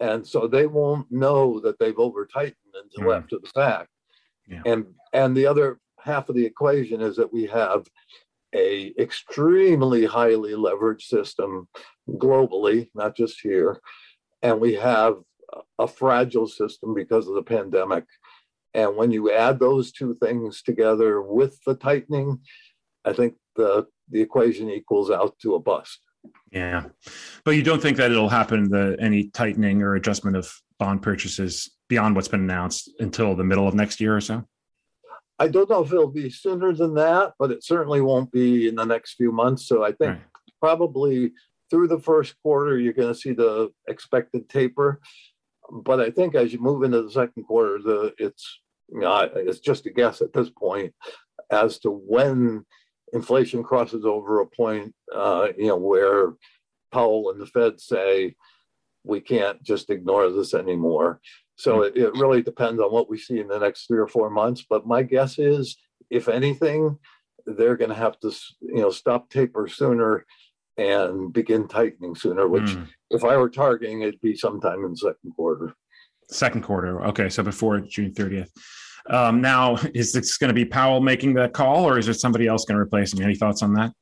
and 0.00 0.26
so 0.26 0.46
they 0.46 0.66
won't 0.66 1.10
know 1.10 1.60
that 1.60 1.78
they've 1.78 1.98
over 1.98 2.26
tightened 2.26 2.56
until 2.74 3.10
mm. 3.10 3.16
after 3.16 3.38
the 3.38 3.48
fact. 3.48 3.88
Yeah. 4.48 4.62
And 4.66 4.86
and 5.12 5.36
the 5.36 5.46
other 5.46 5.78
half 6.00 6.28
of 6.28 6.34
the 6.34 6.44
equation 6.44 7.00
is 7.00 7.16
that 7.16 7.32
we 7.32 7.46
have 7.46 7.86
a 8.54 8.92
extremely 8.98 10.04
highly 10.04 10.52
leveraged 10.52 11.02
system 11.02 11.68
globally, 12.08 12.90
not 12.94 13.16
just 13.16 13.40
here, 13.40 13.80
and 14.42 14.60
we 14.60 14.74
have 14.74 15.16
a 15.78 15.86
fragile 15.86 16.48
system 16.48 16.94
because 16.94 17.28
of 17.28 17.34
the 17.34 17.42
pandemic. 17.42 18.04
And 18.74 18.96
when 18.96 19.10
you 19.10 19.32
add 19.32 19.58
those 19.58 19.92
two 19.92 20.14
things 20.14 20.62
together 20.62 21.22
with 21.22 21.58
the 21.64 21.74
tightening, 21.74 22.40
I 23.04 23.12
think 23.12 23.34
the 23.56 23.86
the 24.12 24.20
equation 24.20 24.70
equals 24.70 25.10
out 25.10 25.38
to 25.40 25.54
a 25.54 25.60
bust. 25.60 25.98
Yeah, 26.52 26.84
but 27.44 27.52
you 27.52 27.62
don't 27.62 27.82
think 27.82 27.96
that 27.96 28.12
it'll 28.12 28.28
happen 28.28 28.70
the 28.70 28.96
any 29.00 29.28
tightening 29.30 29.82
or 29.82 29.94
adjustment 29.94 30.36
of 30.36 30.52
bond 30.78 31.02
purchases 31.02 31.70
beyond 31.88 32.14
what's 32.14 32.28
been 32.28 32.40
announced 32.40 32.90
until 33.00 33.34
the 33.34 33.44
middle 33.44 33.66
of 33.66 33.74
next 33.74 34.00
year 34.00 34.16
or 34.16 34.20
so? 34.20 34.44
I 35.38 35.48
don't 35.48 35.68
know 35.68 35.82
if 35.82 35.92
it'll 35.92 36.08
be 36.08 36.30
sooner 36.30 36.72
than 36.72 36.94
that, 36.94 37.32
but 37.38 37.50
it 37.50 37.64
certainly 37.64 38.00
won't 38.00 38.30
be 38.30 38.68
in 38.68 38.76
the 38.76 38.84
next 38.84 39.14
few 39.14 39.32
months. 39.32 39.66
So 39.66 39.82
I 39.82 39.88
think 39.88 40.10
right. 40.10 40.20
probably 40.60 41.32
through 41.70 41.88
the 41.88 41.98
first 41.98 42.34
quarter, 42.42 42.78
you're 42.78 42.92
going 42.92 43.12
to 43.12 43.18
see 43.18 43.32
the 43.32 43.72
expected 43.88 44.48
taper. 44.48 45.00
But 45.70 46.00
I 46.00 46.10
think 46.10 46.34
as 46.34 46.52
you 46.52 46.60
move 46.60 46.82
into 46.82 47.02
the 47.02 47.10
second 47.10 47.44
quarter, 47.44 47.78
the 47.82 48.14
it's 48.18 48.60
you 48.92 49.00
know, 49.00 49.28
it's 49.34 49.58
just 49.58 49.86
a 49.86 49.90
guess 49.90 50.20
at 50.20 50.32
this 50.32 50.50
point 50.50 50.94
as 51.50 51.78
to 51.80 51.90
when 51.90 52.64
inflation 53.12 53.62
crosses 53.62 54.04
over 54.04 54.40
a 54.40 54.46
point, 54.46 54.94
uh, 55.14 55.48
you 55.56 55.66
know, 55.66 55.76
where 55.76 56.32
Powell 56.90 57.30
and 57.30 57.40
the 57.40 57.46
Fed 57.46 57.80
say 57.80 58.34
we 59.04 59.20
can't 59.20 59.62
just 59.62 59.90
ignore 59.90 60.30
this 60.30 60.54
anymore. 60.54 61.20
So 61.56 61.78
hmm. 61.78 61.82
it, 61.84 61.96
it 61.96 62.14
really 62.14 62.42
depends 62.42 62.80
on 62.80 62.92
what 62.92 63.10
we 63.10 63.18
see 63.18 63.40
in 63.40 63.48
the 63.48 63.58
next 63.58 63.86
three 63.86 63.98
or 63.98 64.08
four 64.08 64.30
months. 64.30 64.64
But 64.68 64.86
my 64.86 65.02
guess 65.02 65.38
is, 65.38 65.76
if 66.10 66.28
anything, 66.28 66.98
they're 67.46 67.76
going 67.76 67.90
to 67.90 67.96
have 67.96 68.18
to, 68.20 68.30
you 68.60 68.82
know, 68.82 68.90
stop 68.90 69.28
taper 69.28 69.66
sooner 69.66 70.24
and 70.76 71.32
begin 71.32 71.68
tightening 71.68 72.14
sooner. 72.14 72.48
Which, 72.48 72.70
mm. 72.70 72.86
if 73.10 73.24
I 73.24 73.36
were 73.36 73.50
targeting, 73.50 74.02
it'd 74.02 74.20
be 74.20 74.36
sometime 74.36 74.84
in 74.84 74.92
the 74.92 74.96
second 74.96 75.32
quarter. 75.36 75.74
Second 76.30 76.62
quarter. 76.62 77.04
Okay, 77.06 77.28
so 77.28 77.42
before 77.42 77.80
June 77.80 78.14
thirtieth. 78.14 78.52
Um, 79.08 79.40
now, 79.40 79.76
is 79.94 80.12
this 80.12 80.38
going 80.38 80.48
to 80.48 80.54
be 80.54 80.64
Powell 80.64 81.00
making 81.00 81.34
that 81.34 81.52
call, 81.52 81.84
or 81.84 81.98
is 81.98 82.06
there 82.06 82.14
somebody 82.14 82.46
else 82.46 82.64
going 82.64 82.76
to 82.76 82.82
replace 82.82 83.12
him? 83.12 83.22
Any 83.22 83.34
thoughts 83.34 83.62
on 83.62 83.74
that? 83.74 83.92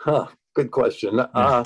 Huh, 0.00 0.26
good 0.54 0.70
question. 0.70 1.16
Yeah. 1.16 1.26
Uh, 1.34 1.64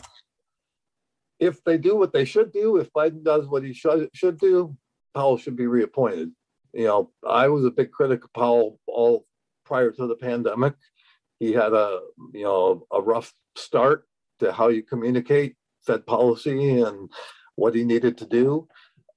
if 1.38 1.62
they 1.64 1.76
do 1.76 1.96
what 1.96 2.12
they 2.12 2.24
should 2.24 2.52
do, 2.52 2.76
if 2.76 2.92
Biden 2.92 3.24
does 3.24 3.46
what 3.46 3.64
he 3.64 3.72
should 3.72 4.08
should 4.14 4.38
do, 4.38 4.76
Powell 5.14 5.36
should 5.36 5.56
be 5.56 5.66
reappointed. 5.66 6.30
You 6.72 6.84
know, 6.84 7.10
I 7.28 7.48
was 7.48 7.64
a 7.64 7.70
big 7.70 7.90
critic 7.90 8.24
of 8.24 8.32
Powell 8.32 8.78
all 8.86 9.26
prior 9.64 9.90
to 9.90 10.06
the 10.06 10.14
pandemic. 10.14 10.74
He 11.40 11.52
had 11.52 11.72
a 11.72 12.00
you 12.32 12.44
know 12.44 12.86
a 12.92 13.00
rough 13.02 13.32
start 13.56 14.06
to 14.38 14.52
how 14.52 14.68
you 14.68 14.82
communicate 14.82 15.56
Fed 15.84 16.06
policy 16.06 16.80
and 16.80 17.10
what 17.56 17.74
he 17.74 17.84
needed 17.84 18.16
to 18.18 18.26
do. 18.26 18.68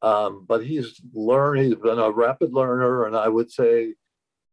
Um, 0.05 0.45
but 0.47 0.63
he's 0.63 1.01
learned, 1.13 1.65
he's 1.65 1.75
been 1.75 1.97
a 1.97 2.11
rapid 2.11 2.53
learner, 2.53 3.05
and 3.05 3.17
I 3.17 3.27
would 3.27 3.49
say, 3.51 3.95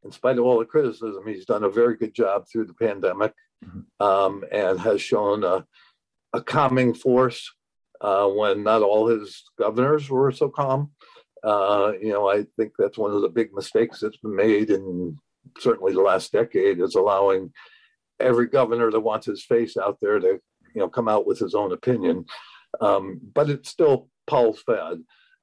in 0.02 0.11
spite 0.11 0.38
of 0.38 0.44
all 0.44 0.59
the 0.59 0.64
criticism, 0.64 1.26
he's 1.26 1.44
done 1.44 1.64
a 1.64 1.68
very 1.68 1.94
good 1.94 2.14
job 2.14 2.47
through 2.50 2.64
the 2.64 2.73
pandemic 2.75 3.35
mm-hmm. 3.62 4.02
um, 4.04 4.44
and 4.50 4.80
has 4.80 5.02
shown 5.02 5.44
a, 5.44 5.66
a 6.32 6.40
calming 6.40 6.94
force 6.94 7.52
uh, 8.00 8.26
when 8.28 8.62
not 8.62 8.80
all 8.80 9.09
his 9.09 9.44
governors 9.59 10.09
were 10.09 10.32
so 10.32 10.49
calm. 10.49 10.90
Uh, 11.44 11.92
you 12.00 12.14
know, 12.14 12.26
I 12.30 12.47
think 12.56 12.73
that's 12.78 12.97
one 12.97 13.12
of 13.12 13.21
the 13.21 13.28
big 13.28 13.52
mistakes 13.52 14.00
that's 14.00 14.16
been 14.16 14.35
made 14.35 14.71
in 14.71 15.18
certainly 15.59 15.92
the 15.92 16.00
last 16.00 16.32
decade 16.32 16.80
is 16.80 16.94
allowing 16.94 17.52
every 18.18 18.47
governor 18.47 18.90
that 18.90 19.00
wants 19.00 19.26
his 19.26 19.44
face 19.44 19.76
out 19.76 19.99
there 20.00 20.18
to, 20.18 20.40
you 20.75 20.80
know, 20.80 20.88
come 20.88 21.09
out 21.09 21.26
with 21.26 21.38
his 21.38 21.54
own 21.54 21.73
opinion. 21.73 22.25
Um, 22.80 23.21
but 23.35 23.50
it's 23.50 23.68
still 23.68 24.09
Powell's 24.26 24.62
Fed. 24.62 25.02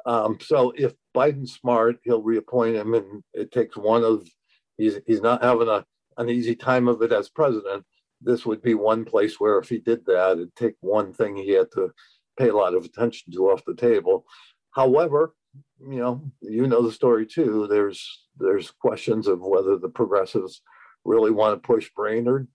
Um, 0.09 0.39
so 0.41 0.73
if 0.75 0.93
Biden's 1.15 1.53
smart, 1.53 1.97
he'll 2.03 2.23
reappoint 2.23 2.75
him, 2.75 2.95
and 2.95 3.23
it 3.31 3.51
takes 3.51 3.77
one 3.77 4.03
of 4.03 4.27
he's 4.75 4.99
he's 5.05 5.21
not 5.21 5.43
having 5.43 5.69
a 5.69 5.85
an 6.17 6.29
easy 6.29 6.55
time 6.55 6.87
of 6.87 7.03
it 7.03 7.11
as 7.11 7.29
president. 7.29 7.85
This 8.19 8.43
would 8.43 8.63
be 8.63 8.73
one 8.73 9.05
place 9.05 9.39
where 9.39 9.59
if 9.59 9.69
he 9.69 9.77
did 9.77 10.03
that, 10.07 10.31
it'd 10.31 10.55
take 10.55 10.73
one 10.81 11.13
thing 11.13 11.35
he 11.35 11.51
had 11.51 11.71
to 11.73 11.91
pay 12.39 12.49
a 12.49 12.55
lot 12.55 12.73
of 12.73 12.85
attention 12.85 13.31
to 13.33 13.51
off 13.51 13.63
the 13.65 13.75
table. 13.75 14.25
However, 14.71 15.35
you 15.79 15.99
know, 15.99 16.23
you 16.41 16.65
know 16.65 16.81
the 16.81 16.91
story 16.91 17.27
too. 17.27 17.67
There's 17.69 18.01
there's 18.35 18.71
questions 18.71 19.27
of 19.27 19.41
whether 19.41 19.77
the 19.77 19.89
progressives 19.89 20.63
really 21.05 21.31
want 21.31 21.53
to 21.61 21.67
push 21.67 21.91
Brainard, 21.95 22.47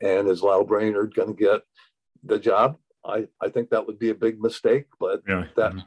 and 0.00 0.28
is 0.28 0.42
Lael 0.42 0.64
Brainard 0.64 1.14
going 1.14 1.36
to 1.36 1.44
get 1.44 1.60
the 2.24 2.38
job? 2.38 2.78
I 3.04 3.26
I 3.38 3.50
think 3.50 3.68
that 3.68 3.86
would 3.86 3.98
be 3.98 4.08
a 4.08 4.14
big 4.14 4.40
mistake, 4.40 4.86
but 4.98 5.20
yeah. 5.28 5.44
that 5.56 5.72
mm-hmm. 5.72 5.80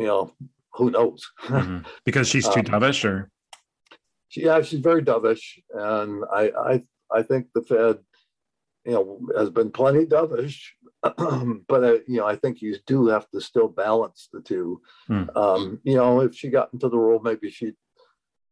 You 0.00 0.06
know 0.06 0.32
who 0.74 0.90
knows? 0.90 1.30
mm-hmm. 1.44 1.78
Because 2.04 2.28
she's 2.28 2.48
too 2.48 2.60
um, 2.60 2.66
dovish, 2.66 3.04
or 3.04 3.30
she, 4.28 4.44
yeah, 4.44 4.62
she's 4.62 4.80
very 4.80 5.02
dovish, 5.02 5.58
and 5.74 6.24
I, 6.32 6.50
I, 6.50 6.82
I 7.12 7.22
think 7.22 7.48
the 7.54 7.62
Fed, 7.62 7.98
you 8.84 8.92
know, 8.92 9.20
has 9.36 9.50
been 9.50 9.70
plenty 9.70 10.06
dovish, 10.06 10.58
but 11.02 11.84
uh, 11.84 11.98
you 12.06 12.18
know, 12.18 12.26
I 12.26 12.36
think 12.36 12.62
you 12.62 12.76
do 12.86 13.08
have 13.08 13.28
to 13.30 13.40
still 13.40 13.68
balance 13.68 14.28
the 14.32 14.40
two. 14.40 14.80
Hmm. 15.06 15.24
Um, 15.34 15.80
you 15.84 15.96
know, 15.96 16.20
if 16.20 16.34
she 16.34 16.48
got 16.48 16.72
into 16.72 16.88
the 16.88 16.98
role, 16.98 17.20
maybe 17.20 17.50
she'd, 17.50 17.76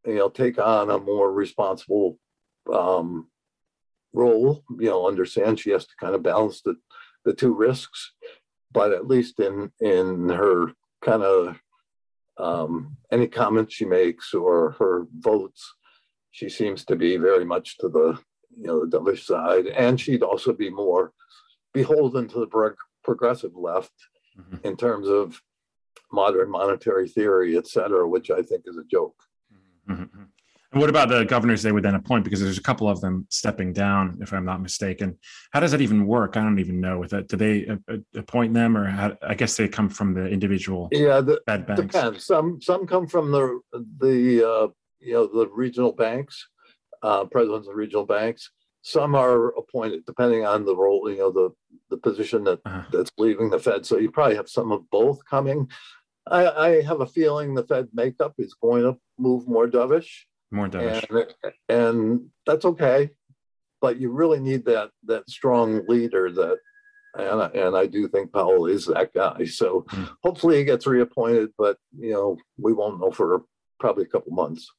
you 0.05 0.15
know, 0.15 0.29
take 0.29 0.59
on 0.59 0.89
a 0.89 0.99
more 0.99 1.31
responsible 1.31 2.19
um, 2.71 3.27
role. 4.13 4.63
You 4.77 4.89
know, 4.89 5.07
understand 5.07 5.59
she 5.59 5.71
has 5.71 5.85
to 5.85 5.93
kind 5.99 6.15
of 6.15 6.23
balance 6.23 6.61
the 6.61 6.75
the 7.25 7.33
two 7.33 7.53
risks, 7.53 8.13
but 8.71 8.91
at 8.91 9.07
least 9.07 9.39
in 9.39 9.71
in 9.79 10.29
her 10.29 10.73
kind 11.01 11.23
of 11.23 11.59
um, 12.37 12.97
any 13.11 13.27
comments 13.27 13.73
she 13.73 13.85
makes 13.85 14.33
or 14.33 14.71
her 14.79 15.05
votes, 15.17 15.73
she 16.31 16.49
seems 16.49 16.85
to 16.85 16.95
be 16.95 17.17
very 17.17 17.45
much 17.45 17.77
to 17.79 17.89
the 17.89 18.19
you 18.57 18.67
know 18.67 18.85
the 18.85 18.97
dovish 18.97 19.25
side, 19.25 19.67
and 19.67 19.99
she'd 19.99 20.23
also 20.23 20.53
be 20.53 20.69
more 20.69 21.13
beholden 21.73 22.27
to 22.27 22.39
the 22.39 22.47
prog- 22.47 22.75
progressive 23.03 23.55
left 23.55 23.93
mm-hmm. 24.39 24.57
in 24.67 24.75
terms 24.75 25.07
of 25.07 25.41
modern 26.11 26.49
monetary 26.49 27.07
theory, 27.07 27.57
et 27.57 27.67
cetera, 27.67 28.07
which 28.07 28.31
I 28.31 28.41
think 28.41 28.63
is 28.65 28.77
a 28.77 28.83
joke. 28.85 29.15
Mm-hmm. 29.89 30.23
And 30.71 30.79
what 30.79 30.89
about 30.89 31.09
the 31.09 31.25
governors 31.25 31.63
they 31.63 31.71
would 31.71 31.83
then 31.83 31.95
appoint? 31.95 32.23
Because 32.23 32.41
there's 32.41 32.59
a 32.59 32.63
couple 32.63 32.87
of 32.87 33.01
them 33.01 33.25
stepping 33.29 33.73
down, 33.73 34.19
if 34.21 34.31
I'm 34.33 34.45
not 34.45 34.61
mistaken. 34.61 35.17
How 35.51 35.59
does 35.59 35.71
that 35.71 35.81
even 35.81 36.05
work? 36.05 36.37
I 36.37 36.41
don't 36.41 36.59
even 36.59 36.79
know. 36.79 36.99
With 36.99 37.09
that, 37.09 37.27
do 37.27 37.37
they 37.37 37.67
appoint 38.15 38.53
them, 38.53 38.77
or 38.77 38.85
how, 38.85 39.17
I 39.23 39.33
guess 39.33 39.57
they 39.57 39.67
come 39.67 39.89
from 39.89 40.13
the 40.13 40.27
individual? 40.27 40.89
Yeah, 40.91 41.21
the, 41.21 41.41
Fed 41.47 41.65
banks. 41.65 41.81
depends. 41.81 42.25
Some 42.25 42.61
some 42.61 42.85
come 42.85 43.07
from 43.07 43.31
the 43.31 43.59
the 43.99 44.47
uh, 44.47 44.67
you 44.99 45.13
know 45.13 45.25
the 45.25 45.49
regional 45.51 45.91
banks, 45.91 46.47
uh, 47.01 47.25
presidents 47.25 47.67
of 47.67 47.75
regional 47.75 48.05
banks. 48.05 48.51
Some 48.83 49.15
are 49.15 49.49
appointed 49.57 50.05
depending 50.05 50.45
on 50.45 50.65
the 50.65 50.75
role, 50.75 51.09
you 51.09 51.17
know, 51.17 51.31
the 51.31 51.49
the 51.89 51.97
position 51.97 52.43
that 52.43 52.59
uh-huh. 52.65 52.83
that's 52.91 53.11
leaving 53.17 53.49
the 53.49 53.57
Fed. 53.57 53.87
So 53.87 53.97
you 53.97 54.11
probably 54.11 54.35
have 54.35 54.49
some 54.49 54.71
of 54.71 54.87
both 54.91 55.19
coming. 55.25 55.67
I, 56.27 56.47
I 56.47 56.81
have 56.83 57.01
a 57.01 57.07
feeling 57.07 57.55
the 57.55 57.63
Fed 57.63 57.87
makeup 57.91 58.35
is 58.37 58.53
going 58.53 58.83
to 58.83 58.95
move 59.17 59.47
more 59.47 59.67
dovish 59.67 60.25
more 60.51 60.67
dovish. 60.67 61.05
And, 61.09 61.53
and 61.69 62.29
that's 62.45 62.65
okay, 62.65 63.11
but 63.81 63.99
you 63.99 64.11
really 64.11 64.39
need 64.39 64.65
that 64.65 64.91
that 65.05 65.29
strong 65.29 65.85
leader 65.87 66.31
that 66.31 66.57
and 67.15 67.41
I, 67.41 67.47
and 67.47 67.75
I 67.75 67.87
do 67.87 68.07
think 68.07 68.31
Powell 68.31 68.67
is 68.67 68.85
that 68.85 69.13
guy. 69.13 69.45
So 69.45 69.85
mm. 69.89 70.09
hopefully 70.23 70.57
he 70.57 70.63
gets 70.63 70.85
reappointed, 70.85 71.49
but 71.57 71.77
you 71.97 72.11
know 72.11 72.37
we 72.57 72.73
won't 72.73 72.99
know 72.99 73.11
for 73.11 73.43
probably 73.79 74.03
a 74.03 74.07
couple 74.07 74.31
months. 74.33 74.69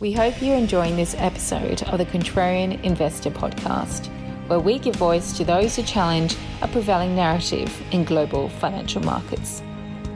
We 0.00 0.12
hope 0.12 0.40
you're 0.40 0.56
enjoying 0.56 0.96
this 0.96 1.14
episode 1.18 1.82
of 1.82 1.98
the 1.98 2.06
Contrarian 2.06 2.82
Investor 2.82 3.30
Podcast, 3.30 4.06
where 4.48 4.58
we 4.58 4.78
give 4.78 4.96
voice 4.96 5.36
to 5.36 5.44
those 5.44 5.76
who 5.76 5.82
challenge 5.82 6.36
a 6.62 6.68
prevailing 6.68 7.14
narrative 7.14 7.70
in 7.92 8.04
global 8.04 8.48
financial 8.48 9.02
markets. 9.02 9.62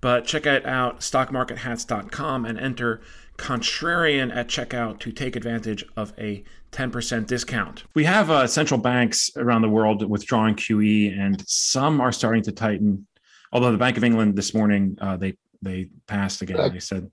but 0.00 0.24
check 0.24 0.46
it 0.46 0.64
out 0.64 1.00
stockmarkethats.com 1.00 2.44
and 2.44 2.58
enter 2.58 3.02
contrarian 3.36 4.34
at 4.34 4.48
checkout 4.48 4.98
to 5.00 5.12
take 5.12 5.36
advantage 5.36 5.84
of 5.96 6.12
a 6.18 6.44
10% 6.70 7.26
discount. 7.26 7.84
We 7.94 8.04
have 8.04 8.30
uh, 8.30 8.46
central 8.46 8.80
banks 8.80 9.30
around 9.36 9.62
the 9.62 9.68
world 9.68 10.08
withdrawing 10.08 10.54
QE, 10.54 11.18
and 11.18 11.42
some 11.46 12.00
are 12.00 12.12
starting 12.12 12.42
to 12.44 12.52
tighten. 12.52 13.06
Although 13.52 13.72
the 13.72 13.78
Bank 13.78 13.96
of 13.98 14.04
England 14.04 14.36
this 14.36 14.54
morning 14.54 14.96
uh, 15.00 15.16
they 15.16 15.36
they 15.60 15.88
passed 16.06 16.42
again. 16.42 16.72
They 16.72 16.80
said 16.80 17.10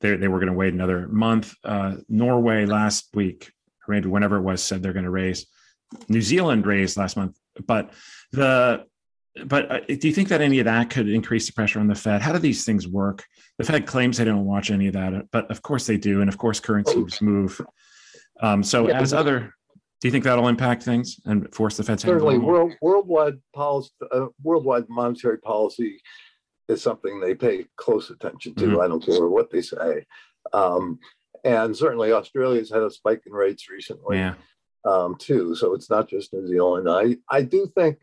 they 0.00 0.16
they 0.16 0.28
were 0.28 0.38
going 0.38 0.52
to 0.52 0.56
wait 0.56 0.74
another 0.74 1.08
month. 1.08 1.54
Uh, 1.64 1.96
Norway 2.08 2.66
last 2.66 3.08
week, 3.14 3.50
or 3.86 3.94
maybe 3.94 4.08
whenever 4.08 4.36
it 4.36 4.42
was, 4.42 4.62
said 4.62 4.82
they're 4.82 4.92
going 4.92 5.04
to 5.04 5.10
raise. 5.10 5.46
New 6.08 6.22
Zealand 6.22 6.66
raised 6.66 6.96
last 6.96 7.16
month, 7.16 7.38
but 7.66 7.92
the 8.32 8.84
but 9.46 9.70
uh, 9.70 9.80
do 9.86 10.08
you 10.08 10.14
think 10.14 10.28
that 10.28 10.40
any 10.40 10.58
of 10.58 10.64
that 10.64 10.90
could 10.90 11.08
increase 11.08 11.46
the 11.46 11.52
pressure 11.52 11.80
on 11.80 11.86
the 11.86 11.94
Fed? 11.94 12.22
How 12.22 12.32
do 12.32 12.38
these 12.38 12.64
things 12.64 12.88
work? 12.88 13.24
The 13.58 13.64
Fed 13.64 13.86
claims 13.86 14.16
they 14.16 14.24
don't 14.24 14.44
watch 14.44 14.70
any 14.70 14.88
of 14.88 14.94
that, 14.94 15.28
but 15.30 15.50
of 15.50 15.62
course 15.62 15.86
they 15.86 15.96
do, 15.96 16.20
and 16.20 16.28
of 16.28 16.38
course 16.38 16.60
currencies 16.60 17.20
move. 17.20 17.60
Um, 18.40 18.62
so, 18.62 18.88
yeah, 18.88 19.00
as 19.00 19.12
other, 19.12 19.54
do 20.00 20.08
you 20.08 20.12
think 20.12 20.24
that'll 20.24 20.48
impact 20.48 20.82
things 20.82 21.20
and 21.24 21.52
force 21.54 21.76
the 21.76 21.84
Fed? 21.84 22.00
Certainly, 22.00 22.38
world, 22.38 22.72
worldwide 22.80 23.38
policy, 23.54 23.90
uh, 24.10 24.26
worldwide 24.42 24.88
monetary 24.88 25.38
policy 25.38 26.00
is 26.68 26.82
something 26.82 27.20
they 27.20 27.34
pay 27.34 27.66
close 27.76 28.10
attention 28.10 28.54
to. 28.56 28.66
Mm-hmm. 28.66 28.80
I 28.80 28.88
don't 28.88 29.04
care 29.04 29.26
what 29.28 29.50
they 29.50 29.62
say, 29.62 30.04
um, 30.52 30.98
and 31.44 31.76
certainly 31.76 32.12
Australia's 32.12 32.70
had 32.70 32.82
a 32.82 32.90
spike 32.90 33.22
in 33.26 33.32
rates 33.32 33.68
recently. 33.70 34.18
Yeah 34.18 34.34
um, 34.88 35.16
too. 35.18 35.54
So 35.54 35.74
it's 35.74 35.90
not 35.90 36.08
just 36.08 36.32
New 36.32 36.46
Zealand. 36.46 36.88
I, 36.88 37.16
I 37.30 37.42
do 37.42 37.70
think 37.74 37.98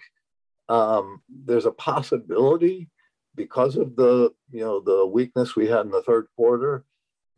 um, 0.69 1.21
there's 1.29 1.65
a 1.65 1.71
possibility 1.71 2.89
because 3.35 3.75
of 3.75 3.95
the 3.95 4.31
you 4.51 4.61
know 4.61 4.79
the 4.79 5.05
weakness 5.05 5.55
we 5.55 5.67
had 5.67 5.85
in 5.85 5.91
the 5.91 6.03
third 6.03 6.27
quarter 6.35 6.85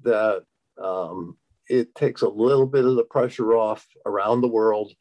that 0.04 0.44
um, 0.82 1.38
it 1.68 1.96
takes 1.96 2.22
a 2.22 2.30
little 2.30 2.68
bit 2.68 2.86
of 2.86 2.96
the 2.96 3.04
pressure 3.04 3.56
off 3.56 3.86
around 4.06 4.42
the 4.42 4.48
world. 4.48 4.94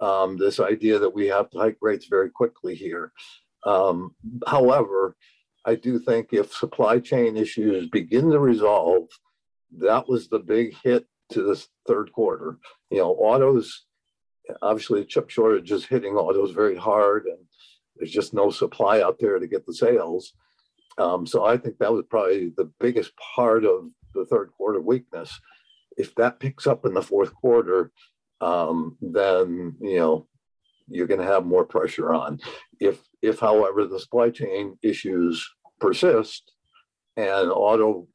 Um, 0.00 0.36
this 0.36 0.58
idea 0.58 0.98
that 0.98 1.14
we 1.14 1.28
have 1.28 1.50
to 1.50 1.58
hike 1.58 1.78
rates 1.80 2.06
very 2.06 2.28
quickly 2.28 2.74
here. 2.74 3.12
Um, 3.64 4.14
however, 4.46 5.16
I 5.64 5.76
do 5.76 5.98
think 5.98 6.32
if 6.32 6.52
supply 6.52 6.98
chain 6.98 7.36
issues 7.36 7.88
begin 7.88 8.30
to 8.30 8.38
resolve, 8.38 9.08
that 9.78 10.08
was 10.08 10.28
the 10.28 10.40
big 10.40 10.74
hit 10.82 11.06
to 11.32 11.42
this 11.42 11.68
third 11.86 12.12
quarter. 12.12 12.58
You 12.90 12.98
know, 12.98 13.12
autos, 13.12 13.84
obviously, 14.62 15.04
chip 15.04 15.30
shortage 15.30 15.70
is 15.72 15.84
hitting 15.84 16.14
autos 16.14 16.52
very 16.52 16.76
hard, 16.76 17.26
and 17.26 17.38
there's 17.96 18.10
just 18.10 18.34
no 18.34 18.50
supply 18.50 19.00
out 19.00 19.18
there 19.18 19.38
to 19.38 19.46
get 19.46 19.66
the 19.66 19.74
sales. 19.74 20.34
Um, 20.98 21.26
so 21.26 21.44
I 21.44 21.56
think 21.56 21.78
that 21.78 21.92
was 21.92 22.04
probably 22.08 22.52
the 22.56 22.70
biggest 22.80 23.12
part 23.16 23.64
of 23.64 23.90
the 24.14 24.24
third 24.24 24.50
quarter 24.56 24.80
weakness. 24.80 25.38
If 25.96 26.14
that 26.16 26.40
picks 26.40 26.66
up 26.66 26.84
in 26.84 26.94
the 26.94 27.02
fourth 27.02 27.34
quarter, 27.34 27.90
um, 28.40 28.96
then 29.00 29.76
you 29.80 29.98
know 29.98 30.26
you're 30.88 31.06
going 31.06 31.20
to 31.20 31.26
have 31.26 31.46
more 31.46 31.64
pressure 31.64 32.12
on. 32.12 32.40
If 32.80 33.00
if, 33.22 33.40
however, 33.40 33.86
the 33.86 34.00
supply 34.00 34.30
chain 34.30 34.78
issues 34.82 35.48
persist 35.80 36.52
and 37.16 37.50
auto 37.50 38.06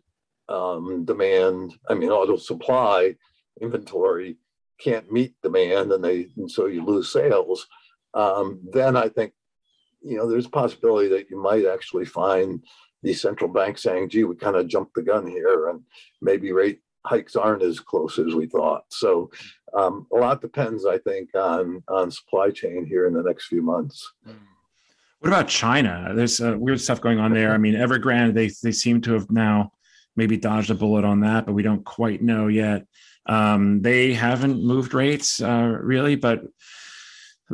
um, 0.50 1.06
demand, 1.06 1.76
I 1.90 1.94
mean, 1.94 2.10
auto 2.10 2.38
supply 2.38 3.16
inventory 3.62 4.38
can't 4.80 5.12
meet 5.12 5.34
demand 5.44 5.92
and 5.92 6.04
they 6.04 6.28
and 6.38 6.50
so 6.50 6.66
you 6.66 6.84
lose 6.84 7.12
sales, 7.12 7.68
um, 8.14 8.60
then 8.72 8.96
I 8.96 9.10
think 9.10 9.34
you 10.02 10.18
know 10.18 10.28
there's 10.28 10.46
a 10.46 10.50
possibility 10.50 11.10
that 11.10 11.30
you 11.30 11.42
might 11.42 11.66
actually 11.66 12.06
find 12.06 12.64
these 13.04 13.22
central 13.22 13.50
banks 13.50 13.84
saying, 13.84 14.10
gee, 14.10 14.24
we 14.24 14.36
kind 14.36 14.56
of 14.56 14.68
jumped 14.68 14.94
the 14.96 15.02
gun 15.02 15.26
here 15.28 15.70
and 15.70 15.82
maybe 16.22 16.52
rate 16.52 16.82
hikes 17.06 17.36
aren't 17.36 17.64
as 17.64 17.80
close 17.80 18.20
as 18.20 18.36
we 18.36 18.46
thought. 18.46 18.84
So 18.90 19.32
um, 19.74 20.06
a 20.14 20.18
lot 20.18 20.42
depends, 20.42 20.86
I 20.86 20.98
think, 20.98 21.30
on 21.36 21.84
on 21.88 22.12
supply 22.12 22.50
chain 22.52 22.86
here 22.86 23.08
in 23.08 23.14
the 23.14 23.24
next 23.24 23.48
few 23.48 23.62
months. 23.62 24.12
What 25.20 25.28
about 25.28 25.50
China? 25.50 26.14
There's 26.16 26.40
uh, 26.40 26.56
weird 26.58 26.80
stuff 26.80 27.02
going 27.02 27.20
on 27.20 27.34
there. 27.34 27.52
I 27.52 27.58
mean, 27.58 27.76
Evergrande 27.76 28.34
they 28.34 28.50
they 28.64 28.72
seem 28.72 29.02
to 29.02 29.14
have 29.14 29.30
now 29.30 29.74
maybe 30.20 30.38
dodged 30.38 30.70
a 30.70 30.76
bullet 30.76 31.06
on 31.06 31.22
that, 31.22 31.46
but 31.46 31.54
we 31.54 31.64
don't 31.64 31.84
quite 31.84 32.22
know 32.22 32.48
yet. 32.48 32.86
Um, 33.26 33.82
they 33.82 34.14
haven't 34.14 34.62
moved 34.62 34.94
rates 34.94 35.42
uh, 35.42 35.78
really, 35.82 36.16
but 36.16 36.42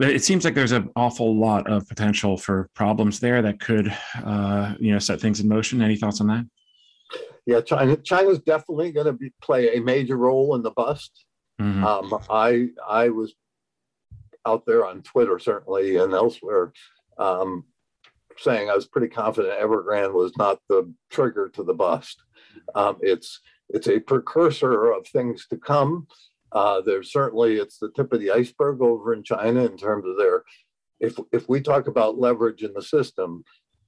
it 0.02 0.24
seems 0.24 0.44
like 0.44 0.56
there's 0.56 0.72
an 0.72 0.90
awful 0.96 1.40
lot 1.40 1.70
of 1.70 1.88
potential 1.88 2.38
for 2.38 2.70
problems 2.74 3.20
there 3.20 3.42
that 3.44 3.60
could, 3.60 3.96
uh, 4.24 4.74
you 4.80 4.92
know, 4.92 5.00
set 5.00 5.22
things 5.22 5.40
in 5.40 5.48
motion. 5.48 5.82
Any 5.82 5.96
thoughts 5.96 6.20
on 6.22 6.28
that? 6.28 6.46
Yeah, 7.46 7.62
China 7.62 7.96
China's 7.98 8.40
definitely 8.40 8.92
going 8.92 9.16
to 9.16 9.30
play 9.42 9.76
a 9.78 9.82
major 9.82 10.18
role 10.18 10.56
in 10.56 10.64
the 10.64 10.72
bust. 10.72 11.26
Mm-hmm. 11.62 11.86
Um, 11.86 12.24
I 12.30 12.70
I 12.88 13.10
was 13.10 13.34
out 14.46 14.66
there 14.66 14.86
on 14.86 15.04
Twitter 15.04 15.40
certainly 15.40 15.98
and 15.98 16.14
elsewhere 16.14 16.74
um, 17.18 17.64
saying 18.38 18.70
I 18.70 18.76
was 18.76 18.88
pretty 18.88 19.08
confident 19.08 19.60
Evergrande 19.60 20.14
was 20.14 20.36
not 20.38 20.60
the 20.70 20.92
trigger 21.10 21.50
to 21.50 21.64
the 21.64 21.74
bust. 21.74 22.22
Um, 22.74 22.98
it's 23.02 23.40
it's 23.70 23.88
a 23.88 24.00
precursor 24.00 24.92
of 24.92 25.08
things 25.08 25.48
to 25.48 25.58
come. 25.58 26.08
Uh, 26.52 26.82
there's 26.82 27.12
certainly 27.12 27.56
it's 27.58 27.80
the 27.80 27.92
tip 27.96 28.14
of 28.14 28.20
the 28.20 28.32
iceberg 28.32 28.82
over 28.82 29.14
in 29.14 29.24
China 29.24 29.66
in 29.66 29.78
terms 29.78 30.06
of 30.08 30.18
their. 30.18 30.44
If 31.00 31.18
if 31.32 31.50
we 31.50 31.62
talk 31.62 31.88
about 31.88 32.20
leverage 32.20 32.64
in 32.64 32.74
the 32.74 32.82
system, 32.82 33.44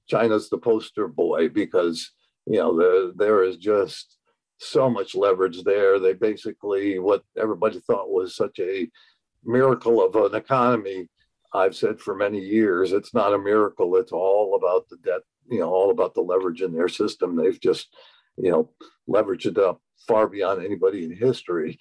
China's 0.08 0.50
the 0.50 0.58
poster 0.58 1.08
boy 1.08 1.48
because 1.48 2.10
you 2.46 2.58
know 2.58 2.76
there 2.76 3.12
there 3.16 3.42
is 3.42 3.56
just 3.56 4.18
so 4.58 4.90
much 4.90 5.14
leverage 5.14 5.62
there. 5.62 5.98
They 5.98 6.14
basically 6.14 6.98
what 6.98 7.22
everybody 7.36 7.80
thought 7.80 8.10
was 8.10 8.36
such 8.36 8.58
a 8.58 8.90
miracle 9.44 10.04
of 10.04 10.14
an 10.16 10.34
economy. 10.34 11.08
I've 11.52 11.74
said 11.74 12.00
for 12.00 12.14
many 12.14 12.40
years, 12.40 12.92
it's 12.92 13.14
not 13.14 13.32
a 13.32 13.38
miracle. 13.38 13.96
It's 13.96 14.12
all 14.12 14.56
about 14.56 14.88
the 14.88 14.96
debt, 14.98 15.22
you 15.50 15.60
know, 15.60 15.70
all 15.70 15.90
about 15.90 16.14
the 16.14 16.20
leverage 16.20 16.60
in 16.60 16.74
their 16.74 16.88
system. 16.88 17.36
They've 17.36 17.60
just, 17.60 17.88
you 18.40 18.50
know, 18.50 18.70
leveraged 19.08 19.46
it 19.46 19.58
up 19.58 19.80
far 20.06 20.28
beyond 20.28 20.64
anybody 20.64 21.04
in 21.04 21.14
history 21.14 21.78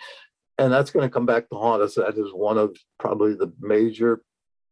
and 0.57 0.73
that's 0.73 0.91
going 0.91 1.07
to 1.07 1.13
come 1.13 1.25
back 1.25 1.49
to 1.49 1.55
haunt 1.55 1.81
us. 1.81 1.95
That 1.95 2.17
is 2.17 2.33
one 2.33 2.57
of 2.57 2.75
probably 2.99 3.33
the 3.33 3.53
major 3.59 4.21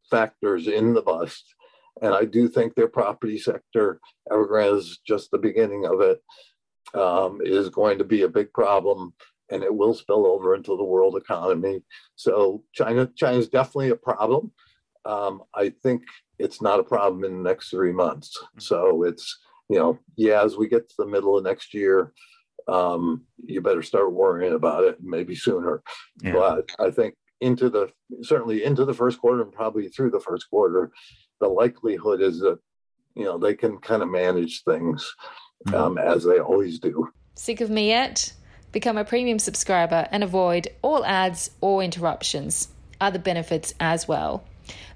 factors 0.10 0.68
in 0.68 0.94
the 0.94 1.02
bust. 1.02 1.54
And 2.02 2.14
I 2.14 2.26
do 2.26 2.48
think 2.48 2.76
their 2.76 2.88
property 2.88 3.38
sector, 3.38 4.00
Evergrande 4.30 4.78
is 4.78 5.00
just 5.06 5.32
the 5.32 5.38
beginning 5.38 5.86
of 5.86 6.02
it, 6.02 6.22
um, 6.94 7.40
is 7.44 7.70
going 7.70 8.00
to 8.00 8.04
be 8.04 8.24
a 8.24 8.30
big 8.30 8.52
problem, 8.52 9.14
and 9.50 9.64
it 9.64 9.74
will 9.74 9.94
spill 9.94 10.26
over 10.26 10.56
into 10.56 10.76
the 10.76 10.84
world 10.84 11.16
economy. 11.16 11.82
So 12.16 12.64
China, 12.74 13.10
China 13.16 13.38
is 13.38 13.48
definitely 13.48 13.92
a 13.92 13.96
problem. 13.96 14.52
Um, 15.06 15.44
I 15.54 15.72
think 15.84 16.04
it's 16.40 16.62
not 16.62 16.80
a 16.80 16.84
problem 16.84 17.24
in 17.24 17.38
the 17.38 17.50
next 17.50 17.70
three 17.70 17.94
months. 17.94 18.38
So 18.58 19.04
it's 19.04 19.38
you 19.70 19.80
know, 19.80 20.00
yeah, 20.16 20.44
as 20.44 20.58
we 20.58 20.68
get 20.68 20.90
to 20.90 20.96
the 20.98 21.08
middle 21.08 21.38
of 21.38 21.44
next 21.44 21.74
year, 21.74 22.14
um, 22.68 23.24
you 23.46 23.62
better 23.62 23.82
start 23.82 24.14
worrying 24.14 24.54
about 24.54 24.84
it 24.84 24.98
maybe 25.02 25.36
sooner. 25.36 25.82
Yeah. 26.22 26.34
But 26.34 26.70
I 26.80 26.92
think 26.92 27.16
into 27.42 27.70
the 27.70 27.92
certainly 28.22 28.64
into 28.64 28.86
the 28.86 28.94
first 28.94 29.20
quarter 29.20 29.42
and 29.42 29.52
probably 29.52 29.90
through 29.90 30.12
the 30.12 30.20
first 30.20 30.48
quarter, 30.50 30.92
the 31.40 31.48
likelihood 31.48 32.22
is 32.22 32.40
that 32.40 32.60
you 33.16 33.26
know 33.26 33.38
they 33.38 33.56
can 33.56 33.78
kind 33.78 34.02
of 34.02 34.10
manage 34.10 34.64
things 34.64 35.14
mm-hmm. 35.68 35.76
um, 35.76 35.98
as 35.98 36.24
they 36.24 36.40
always 36.40 36.80
do. 36.80 37.10
Sick 37.36 37.60
of 37.62 37.70
me 37.70 37.90
yet? 37.90 38.34
Become 38.72 38.98
a 38.98 39.06
premium 39.06 39.38
subscriber 39.40 40.08
and 40.12 40.24
avoid 40.24 40.70
all 40.82 41.06
ads 41.06 41.52
or 41.62 41.84
interruptions. 41.84 42.70
Other 43.00 43.20
benefits 43.20 43.74
as 43.80 44.08
well. 44.08 44.44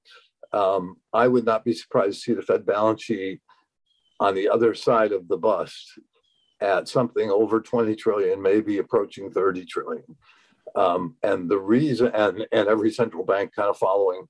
Um, 0.53 0.97
I 1.13 1.29
would 1.29 1.45
not 1.45 1.65
be 1.65 1.73
surprised 1.73 2.19
to 2.19 2.21
see 2.21 2.33
the 2.33 2.43
Fed 2.43 2.67
balance 2.67 3.03
sheet 3.03 3.41
on 4.19 4.35
the 4.35 4.49
other 4.49 4.75
side 4.75 5.13
of 5.13 5.29
the 5.29 5.37
bust 5.37 5.99
at 6.61 6.89
something 6.89 7.31
over 7.31 7.61
20 7.61 7.95
trillion, 7.97 8.43
maybe 8.43 8.79
approaching 8.79 9.31
30 9.31 9.65
trillion. 9.65 10.17
Um, 10.75 11.17
and 11.23 11.49
the 11.49 11.59
reason, 11.59 12.11
and, 12.15 12.47
and 12.53 12.69
every 12.69 12.93
central 12.93 13.25
bank 13.25 13.55
kind 13.55 13.71
of 13.71 13.79
following 13.79 14.27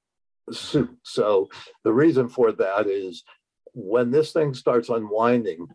suit. 0.52 0.96
So 1.02 1.48
the 1.84 1.92
reason 1.92 2.28
for 2.28 2.52
that 2.52 2.86
is 2.86 3.24
when 3.72 4.10
this 4.10 4.32
thing 4.32 4.54
starts 4.54 4.88
unwinding, 4.88 5.66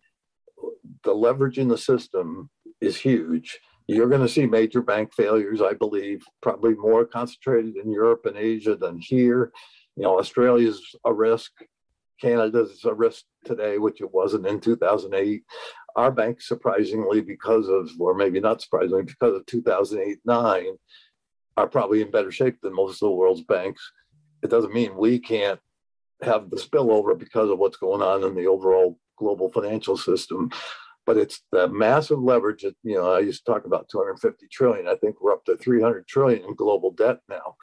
the 1.06 1.14
leverage 1.14 1.58
in 1.58 1.70
the 1.70 1.78
system 1.78 2.50
is 2.82 2.98
huge. 2.98 3.60
You're 3.88 4.10
going 4.10 4.22
to 4.22 4.30
see 4.30 4.48
major 4.48 4.82
bank 4.82 5.14
failures, 5.14 5.62
I 5.62 5.74
believe, 5.74 6.24
probably 6.42 6.74
more 6.74 7.06
concentrated 7.06 7.78
in 7.78 7.92
Europe 7.92 8.26
and 8.26 8.36
Asia 8.36 8.76
than 8.76 9.00
here. 9.00 9.52
You 9.96 10.04
know, 10.04 10.20
Australia's 10.20 10.82
a 11.06 11.14
risk. 11.14 11.52
Canada's 12.20 12.84
a 12.84 12.94
risk 12.94 13.24
today, 13.46 13.78
which 13.78 14.02
it 14.02 14.12
wasn't 14.12 14.48
in 14.48 14.60
2008. 14.60 15.44
Our 15.96 16.12
banks, 16.12 16.48
surprisingly, 16.48 17.22
because 17.22 17.70
of, 17.70 17.90
or 18.00 18.16
maybe 18.16 18.40
not 18.40 18.62
surprisingly, 18.62 19.04
because 19.04 19.36
of 19.36 19.46
2008 19.46 20.18
9, 20.26 20.66
are 21.58 21.68
probably 21.68 22.02
in 22.02 22.12
better 22.12 22.32
shape 22.32 22.58
than 22.62 22.74
most 22.74 22.96
of 22.96 23.08
the 23.08 23.16
world's 23.16 23.44
banks. 23.44 23.92
It 24.42 24.50
doesn't 24.50 24.74
mean 24.74 24.98
we 24.98 25.20
can't 25.20 25.60
have 26.22 26.50
the 26.50 26.58
spillover 26.58 27.18
because 27.18 27.50
of 27.50 27.60
what's 27.60 27.78
going 27.78 28.02
on 28.02 28.24
in 28.24 28.36
the 28.36 28.48
overall 28.48 28.98
global 29.18 29.52
financial 29.52 29.98
system 29.98 30.50
but 31.06 31.18
it's 31.18 31.42
the 31.52 31.68
massive 31.68 32.20
leverage 32.20 32.64
that 32.64 32.76
you 32.84 32.96
know 32.96 33.14
i 33.14 33.20
used 33.20 33.46
to 33.46 33.52
talk 33.52 33.66
about 33.66 33.90
250 33.90 34.48
trillion. 34.52 34.88
I 34.88 34.96
think 34.96 35.22
we're 35.22 35.34
up 35.34 35.46
to 35.46 35.58
300 35.58 36.08
trillion 36.08 36.44
in 36.44 36.56
global 36.56 36.92
debt 36.92 37.20
now. 37.30 37.56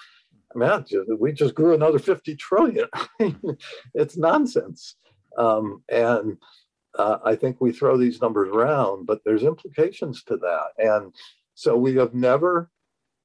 Man 0.55 0.85
we 1.19 1.33
just 1.33 1.55
grew 1.55 1.75
another 1.75 1.99
50 1.99 2.37
trillion. 2.37 2.89
It's 3.95 4.17
nonsense. 4.17 4.97
Um, 5.37 5.83
and 5.89 6.37
uh, 6.99 7.19
i 7.25 7.35
think 7.35 7.59
we 7.59 7.73
throw 7.73 7.97
these 7.97 8.21
numbers 8.21 8.51
around 8.51 9.07
but 9.07 9.21
there's 9.25 9.45
implications 9.45 10.23
to 10.25 10.37
that. 10.37 10.69
And 10.79 11.15
so 11.55 11.77
we 11.77 11.95
have 11.97 12.15
never 12.15 12.71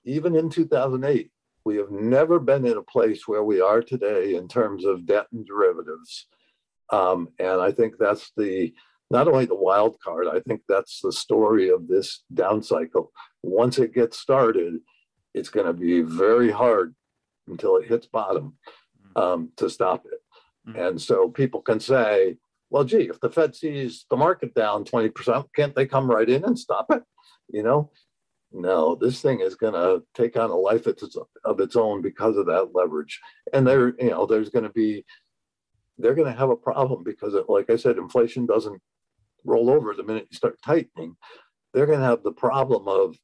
even 0.05 0.35
in 0.35 0.49
2008 0.49 1.29
we 1.65 1.75
have 1.75 1.91
never 1.91 2.39
been 2.39 2.65
in 2.65 2.77
a 2.77 2.81
place 2.81 3.27
where 3.27 3.43
we 3.43 3.59
are 3.59 3.81
today 3.81 4.35
in 4.35 4.47
terms 4.47 4.85
of 4.85 5.05
debt 5.05 5.27
and 5.33 5.45
derivatives. 5.45 6.27
Um, 6.89 7.27
and 7.39 7.59
i 7.59 7.71
think 7.73 7.95
that's 7.97 8.31
the 8.37 8.73
not 9.09 9.27
only 9.27 9.45
the 9.45 9.55
wild 9.55 9.99
card, 9.99 10.27
I 10.27 10.39
think 10.41 10.61
that's 10.67 10.99
the 11.01 11.11
story 11.11 11.69
of 11.69 11.87
this 11.87 12.23
down 12.33 12.61
cycle. 12.61 13.11
Once 13.41 13.79
it 13.79 13.93
gets 13.93 14.19
started, 14.19 14.75
it's 15.33 15.49
going 15.49 15.67
to 15.67 15.73
be 15.73 16.01
very 16.01 16.51
hard 16.51 16.93
until 17.47 17.77
it 17.77 17.87
hits 17.87 18.07
bottom 18.07 18.57
mm. 19.15 19.21
um, 19.21 19.51
to 19.57 19.69
stop 19.69 20.05
it. 20.05 20.19
Mm-hmm. 20.69 20.79
And 20.79 21.01
so 21.01 21.29
people 21.29 21.61
can 21.61 21.79
say, 21.79 22.37
well, 22.69 22.83
gee, 22.83 23.07
if 23.09 23.19
the 23.21 23.29
Fed 23.29 23.55
sees 23.55 24.05
the 24.09 24.17
market 24.17 24.53
down 24.53 24.83
20%, 24.83 25.45
can't 25.55 25.75
they 25.75 25.85
come 25.85 26.09
right 26.09 26.29
in 26.29 26.43
and 26.43 26.59
stop 26.59 26.87
it? 26.91 27.03
You 27.49 27.63
know, 27.63 27.91
no, 28.51 28.95
this 28.95 29.21
thing 29.21 29.39
is 29.39 29.55
going 29.55 29.73
to 29.73 30.03
take 30.13 30.37
on 30.37 30.49
a 30.49 30.55
life 30.55 30.85
of 30.87 31.59
its 31.59 31.75
own 31.75 32.01
because 32.01 32.35
of 32.35 32.45
that 32.47 32.71
leverage. 32.73 33.19
And 33.53 33.65
there, 33.65 33.93
you 33.99 34.09
know, 34.09 34.25
there's 34.25 34.49
going 34.49 34.63
to 34.63 34.71
be, 34.71 35.05
they're 35.97 36.15
going 36.15 36.31
to 36.31 36.37
have 36.37 36.49
a 36.49 36.55
problem 36.55 37.03
because, 37.03 37.35
like 37.47 37.69
I 37.69 37.77
said, 37.77 37.97
inflation 37.97 38.45
doesn't 38.45 38.81
roll 39.47 39.69
over 39.69 39.93
the 39.93 40.03
minute 40.03 40.27
you 40.29 40.37
start 40.37 40.59
tightening, 40.63 41.15
they're 41.73 41.87
going 41.91 41.99
to 41.99 42.05
have 42.05 42.23
the 42.23 42.31
problem 42.31 42.87
of 42.87 43.15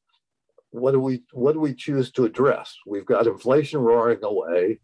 what 0.70 0.92
do 0.92 1.00
we 1.00 1.22
what 1.32 1.52
do 1.52 1.60
we 1.60 1.74
choose 1.74 2.10
to 2.12 2.24
address? 2.24 2.74
We've 2.86 3.06
got 3.06 3.28
inflation 3.28 3.80
roaring 3.80 4.24
away, 4.24 4.80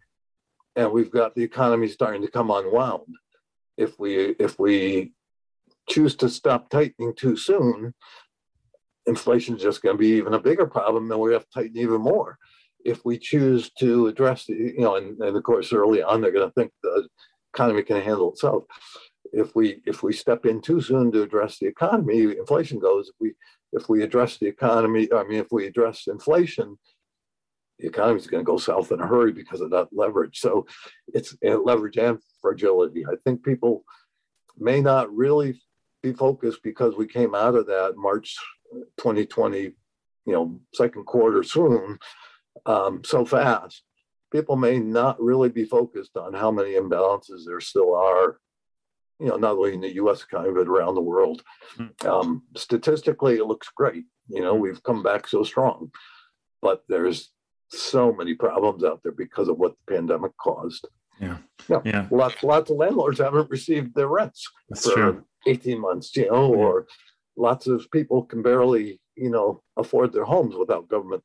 and 0.77 0.93
we've 0.93 1.11
got 1.11 1.35
the 1.35 1.43
economy 1.43 1.89
starting 1.89 2.23
to 2.23 2.31
come 2.31 2.51
unwound. 2.51 3.13
If 3.77 3.99
we 3.99 4.37
if 4.39 4.59
we 4.59 5.13
choose 5.89 6.15
to 6.17 6.29
stop 6.29 6.71
tightening 6.71 7.15
too 7.17 7.37
soon, 7.37 7.93
inflation 9.07 9.57
is 9.57 9.63
just 9.63 9.83
going 9.83 9.97
to 9.97 10.01
be 10.01 10.13
even 10.19 10.35
a 10.35 10.39
bigger 10.49 10.67
problem, 10.67 11.11
and 11.11 11.21
we 11.21 11.33
have 11.33 11.47
to 11.49 11.51
tighten 11.53 11.79
even 11.79 12.01
more. 12.01 12.39
if 12.85 13.05
we 13.05 13.19
choose 13.19 13.71
to 13.79 14.07
address 14.07 14.47
the, 14.47 14.55
you 14.55 14.81
know, 14.81 14.97
and, 14.97 15.21
and 15.21 15.37
of 15.37 15.43
course 15.43 15.73
early 15.73 16.03
on 16.03 16.21
they're 16.21 16.33
going 16.33 16.49
to 16.49 16.55
think 16.55 16.73
the 16.83 17.09
economy 17.55 17.83
can 17.83 18.01
handle 18.01 18.31
itself. 18.31 18.65
If 19.33 19.55
we 19.55 19.81
if 19.87 20.03
we 20.03 20.13
step 20.13 20.47
in 20.47 20.61
too 20.61 20.81
swoon 20.81 21.13
to 21.13 21.23
address 21.23 21.59
the 21.59 21.67
economy, 21.67 22.23
inflation 22.23 22.79
goes. 22.79 23.09
If 23.09 23.15
we 23.21 23.35
if 23.73 23.89
we 23.89 24.03
address 24.03 24.39
the 24.39 24.47
economy, 24.47 25.09
I 25.15 25.25
mean, 25.25 25.39
if 25.39 25.49
we 25.51 25.67
address 25.67 26.07
inflation, 26.07 26.79
the 27.79 27.89
economy 27.89 28.19
is 28.19 28.27
going 28.27 28.45
to 28.45 28.51
go 28.51 28.59
south 28.59 28.93
in 28.93 29.01
a 29.01 29.07
hurry 29.07 29.33
because 29.33 29.61
of 29.61 29.71
that 29.71 29.89
leverage. 29.93 30.39
So 30.41 30.67
it's 31.09 31.37
leverage 31.43 31.97
and 31.97 32.19
fragility. 32.43 33.07
I 33.07 33.15
think 33.25 33.45
people 33.45 33.85
may 34.59 34.81
not 34.81 35.15
really 35.15 35.61
be 36.03 36.13
focused 36.13 36.63
because 36.63 36.97
we 36.97 37.07
came 37.07 37.35
out 37.35 37.55
of 37.55 37.67
that 37.67 37.95
March 37.97 38.37
2020, 38.99 39.61
you 39.61 39.75
know, 40.27 40.61
second 40.75 41.05
quarter 41.05 41.43
soon 41.43 41.99
um, 42.67 43.03
so 43.05 43.25
fast. 43.25 43.83
People 44.33 44.57
may 44.57 44.79
not 44.79 45.21
really 45.21 45.49
be 45.49 45.65
focused 45.65 46.17
on 46.17 46.35
how 46.35 46.51
many 46.51 46.73
imbalances 46.73 47.45
there 47.47 47.61
still 47.61 47.95
are, 47.95 48.39
you 49.21 49.27
know, 49.27 49.37
not 49.37 49.57
only 49.57 49.75
in 49.75 49.81
the 49.81 49.95
U.S. 49.97 50.23
economy 50.23 50.55
but 50.55 50.69
around 50.69 50.95
the 50.95 51.01
world. 51.01 51.43
Hmm. 51.77 52.09
Um, 52.09 52.43
statistically, 52.57 53.37
it 53.37 53.47
looks 53.47 53.69
great. 53.75 54.05
You 54.29 54.43
know, 54.43 54.55
we've 54.55 54.83
come 54.83 55.03
back 55.03 55.29
so 55.29 55.43
strong, 55.45 55.91
but 56.63 56.83
there's 56.89 57.31
so 57.69 58.13
many 58.13 58.35
problems 58.35 58.83
out 58.83 59.01
there 59.03 59.13
because 59.13 59.49
of 59.49 59.59
what 59.59 59.75
the 59.87 59.95
pandemic 59.95 60.37
caused. 60.37 60.89
Yeah. 61.21 61.37
Yeah. 61.69 61.81
yeah. 61.85 62.07
Lots, 62.11 62.43
lots 62.43 62.71
of 62.71 62.79
landlords 62.79 63.19
haven't 63.19 63.51
received 63.51 63.95
their 63.95 64.09
rents 64.09 64.49
That's 64.69 64.89
for 64.89 64.95
true. 64.95 65.25
18 65.47 65.81
months, 65.81 66.17
you 66.17 66.31
know, 66.31 66.53
yeah. 66.53 66.59
or 66.59 66.87
lots 67.37 67.67
of 67.67 67.91
people 67.91 68.25
can 68.25 68.43
barely, 68.43 69.01
you 69.17 69.31
know, 69.31 69.63
afford 69.77 70.13
their 70.13 70.25
homes 70.25 70.57
without 70.57 70.89
government, 70.89 71.23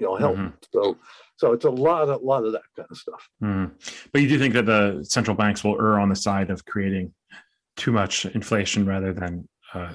you 0.00 0.06
know, 0.06 0.16
help. 0.16 0.36
Mm-hmm. 0.36 0.56
So, 0.72 0.96
so 1.36 1.52
it's 1.52 1.64
a 1.64 1.70
lot, 1.70 2.08
a 2.08 2.16
lot 2.16 2.44
of 2.44 2.52
that 2.52 2.62
kind 2.76 2.88
of 2.90 2.96
stuff. 2.96 3.28
Mm-hmm. 3.42 3.74
But 4.12 4.22
you 4.22 4.28
do 4.28 4.38
think 4.38 4.54
that 4.54 4.66
the 4.66 5.04
central 5.04 5.36
banks 5.36 5.62
will 5.62 5.80
err 5.80 6.00
on 6.00 6.08
the 6.08 6.16
side 6.16 6.50
of 6.50 6.64
creating 6.64 7.12
too 7.76 7.92
much 7.92 8.26
inflation 8.26 8.86
rather 8.86 9.12
than 9.12 9.48
uh, 9.74 9.94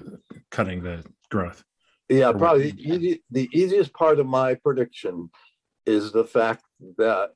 cutting 0.51 0.83
the 0.83 1.03
growth? 1.29 1.63
Yeah, 2.07 2.31
probably 2.31 2.71
the, 2.71 2.81
easy, 2.81 3.23
the 3.31 3.49
easiest 3.51 3.91
part 3.93 4.19
of 4.19 4.27
my 4.27 4.53
prediction 4.55 5.29
is 5.87 6.11
the 6.11 6.25
fact 6.25 6.63
that 6.97 7.31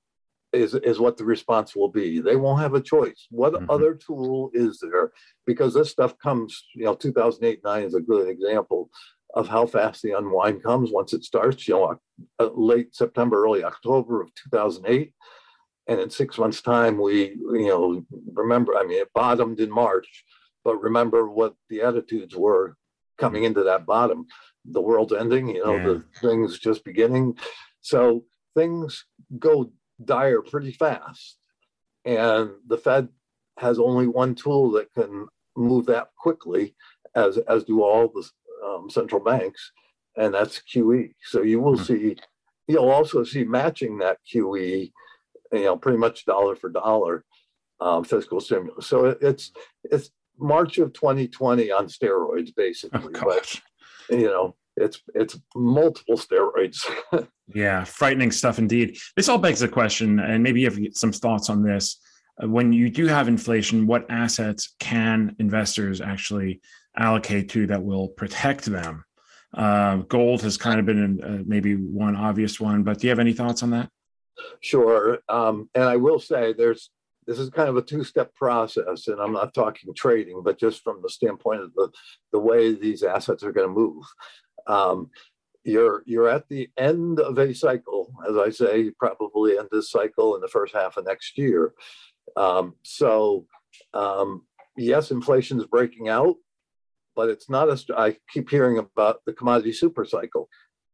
is 0.52 0.74
is 0.74 1.00
what 1.00 1.18
the 1.18 1.26
response 1.26 1.76
will 1.76 1.90
be. 1.90 2.20
They 2.20 2.36
won't 2.36 2.62
have 2.62 2.74
a 2.74 2.82
choice. 2.82 3.28
What 3.30 3.54
mm-hmm. 3.54 3.70
other 3.70 3.94
tool 3.96 4.50
is 4.54 4.80
there? 4.80 5.12
Because 5.46 5.74
this 5.74 5.92
stuff 5.92 6.18
comes, 6.18 6.64
you 6.76 6.86
know, 6.86 6.96
2008 6.96 7.62
9 7.64 7.84
is 7.84 7.94
a 7.96 8.02
good 8.02 8.28
example 8.30 8.90
of 9.36 9.48
how 9.48 9.66
fast 9.66 10.02
the 10.02 10.18
unwind 10.18 10.64
comes 10.64 10.92
once 10.92 11.14
it 11.14 11.24
starts. 11.24 11.68
You 11.68 11.76
know, 11.76 12.00
uh, 12.40 12.50
late 12.54 12.96
September, 12.96 13.44
early 13.44 13.64
October 13.64 14.22
of 14.22 14.34
2008, 14.52 15.14
and 15.88 16.00
in 16.00 16.10
six 16.10 16.38
months' 16.38 16.62
time, 16.62 17.02
we, 17.02 17.30
you 17.30 17.68
know, 17.68 18.06
remember. 18.34 18.76
I 18.76 18.84
mean, 18.84 19.00
it 19.00 19.14
bottomed 19.14 19.60
in 19.60 19.72
March, 19.72 20.26
but 20.64 20.82
remember 20.82 21.30
what 21.30 21.56
the 21.70 21.82
attitudes 21.82 22.36
were 22.36 22.76
coming 23.18 23.44
into 23.44 23.64
that 23.64 23.86
bottom. 23.86 24.26
The 24.66 24.82
world's 24.82 25.14
ending. 25.14 25.50
You 25.50 25.66
know, 25.66 25.76
yeah. 25.76 25.84
the 25.84 26.04
things 26.22 26.60
just 26.60 26.84
beginning. 26.84 27.38
So 27.82 28.26
things 28.56 29.06
go 29.38 29.72
dire 30.04 30.42
pretty 30.42 30.72
fast. 30.72 31.38
And 32.06 32.52
the 32.68 32.78
Fed 32.78 33.10
has 33.58 33.80
only 33.80 34.08
one 34.08 34.36
tool 34.36 34.72
that 34.72 34.94
can 34.94 35.28
move 35.56 35.86
that 35.88 36.10
quickly, 36.18 36.76
as, 37.16 37.38
as 37.38 37.64
do 37.66 37.84
all 37.84 38.08
the 38.08 38.28
um, 38.66 38.90
central 38.90 39.22
banks, 39.22 39.72
and 40.18 40.34
that's 40.34 40.62
QE. 40.74 41.14
So 41.24 41.42
you 41.42 41.60
will 41.60 41.76
mm-hmm. 41.76 41.84
see, 41.84 42.18
you'll 42.68 42.90
also 42.90 43.24
see 43.24 43.44
matching 43.44 43.98
that 44.00 44.18
QE, 44.32 44.92
you 45.52 45.64
know, 45.64 45.78
pretty 45.78 45.98
much 45.98 46.26
dollar 46.26 46.56
for 46.56 46.70
dollar 46.70 47.26
um, 47.82 48.04
fiscal 48.04 48.40
stimulus. 48.40 48.88
So 48.88 49.06
it, 49.06 49.18
it's 49.22 49.52
it's 49.84 50.12
March 50.38 50.78
of 50.78 50.94
2020 50.94 51.72
on 51.72 51.88
steroids, 51.88 52.54
basically. 52.56 53.14
Oh, 53.16 53.24
but 53.24 53.60
you 54.10 54.28
know, 54.28 54.56
it's 54.78 55.02
it's 55.16 55.40
multiple 55.56 56.18
steroids. 56.18 56.86
yeah, 57.54 57.84
frightening 57.84 58.32
stuff 58.32 58.60
indeed. 58.60 58.98
This 59.16 59.30
all 59.30 59.38
begs 59.38 59.60
the 59.60 59.68
question, 59.68 60.20
and 60.20 60.44
maybe 60.44 60.62
you 60.62 60.70
have 60.70 60.80
some 60.94 61.12
thoughts 61.12 61.50
on 61.50 61.64
this. 61.64 62.00
Uh, 62.42 62.48
when 62.48 62.72
you 62.72 62.90
do 62.90 63.08
have 63.08 63.28
inflation, 63.28 63.86
what 63.86 64.10
assets 64.10 64.76
can 64.80 65.36
investors 65.40 66.02
actually 66.02 66.62
allocate 67.00 67.50
to 67.50 67.68
that 67.68 67.84
will 67.84 68.10
protect 68.10 68.66
them? 68.66 69.06
Uh, 69.54 69.98
gold 69.98 70.44
has 70.44 70.58
kind 70.58 70.80
of 70.80 70.86
been 70.86 71.22
uh, 71.24 71.44
maybe 71.46 71.76
one 71.76 72.16
obvious 72.16 72.60
one, 72.60 72.84
but 72.84 73.00
do 73.00 73.08
you 73.08 73.10
have 73.10 73.20
any 73.20 73.34
thoughts 73.34 73.64
on 73.64 73.72
that? 73.72 73.90
Sure, 74.62 75.20
um, 75.28 75.70
and 75.74 75.86
I 75.86 75.98
will 75.98 76.20
say 76.20 76.54
there's 76.54 76.92
this 77.26 77.40
is 77.40 77.50
kind 77.52 77.70
of 77.70 77.78
a 77.78 77.82
two-step 77.82 78.34
process, 78.34 79.08
and 79.08 79.20
I'm 79.20 79.34
not 79.34 79.54
talking 79.54 79.94
trading, 79.94 80.42
but 80.44 80.60
just 80.60 80.84
from 80.84 81.02
the 81.02 81.10
standpoint 81.10 81.62
of 81.62 81.74
the 81.74 81.90
the 82.32 82.40
way 82.40 82.74
these 82.74 83.04
assets 83.04 83.44
are 83.44 83.52
going 83.52 83.68
to 83.68 83.74
move. 83.74 84.04
Um, 84.68 85.10
you're 85.64 86.04
you're 86.06 86.30
at 86.30 86.48
the 86.48 86.70
end 86.78 87.20
of 87.20 87.38
a 87.38 87.54
cycle, 87.54 88.14
as 88.30 88.38
I 88.38 88.50
say, 88.50 88.92
probably 88.92 89.58
end 89.58 89.68
this 89.72 89.92
cycle 89.92 90.36
in 90.36 90.42
the 90.42 90.48
first 90.48 90.74
half 90.74 90.98
of 90.98 91.06
next 91.06 91.38
year. 91.38 91.74
Um, 92.36 92.76
so 92.84 93.46
um, 93.94 94.44
yes, 94.78 95.12
inflation 95.12 95.60
is 95.60 95.66
breaking 95.66 96.10
out, 96.10 96.36
but 97.20 97.28
it's 97.28 97.50
not 97.50 97.68
a. 97.68 97.78
I 97.98 98.16
keep 98.32 98.50
hearing 98.50 98.78
about 98.78 99.18
the 99.26 99.34
commodity 99.34 99.74
super 99.74 100.06
cycle. 100.06 100.48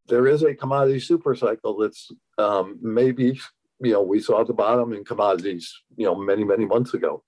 There 0.07 0.25
is 0.25 0.41
a 0.41 0.55
commodity 0.55 0.99
super 0.99 1.35
cycle 1.35 1.77
that's 1.77 2.09
um, 2.39 2.79
maybe 2.81 3.39
you 3.79 3.93
know 3.93 4.01
we 4.01 4.19
saw 4.19 4.43
the 4.43 4.51
bottom 4.65 4.91
in 4.91 5.05
commodities 5.05 5.71
you 5.95 6.07
know 6.07 6.15
many 6.15 6.43
many 6.43 6.65
months 6.65 6.95
ago, 6.95 7.23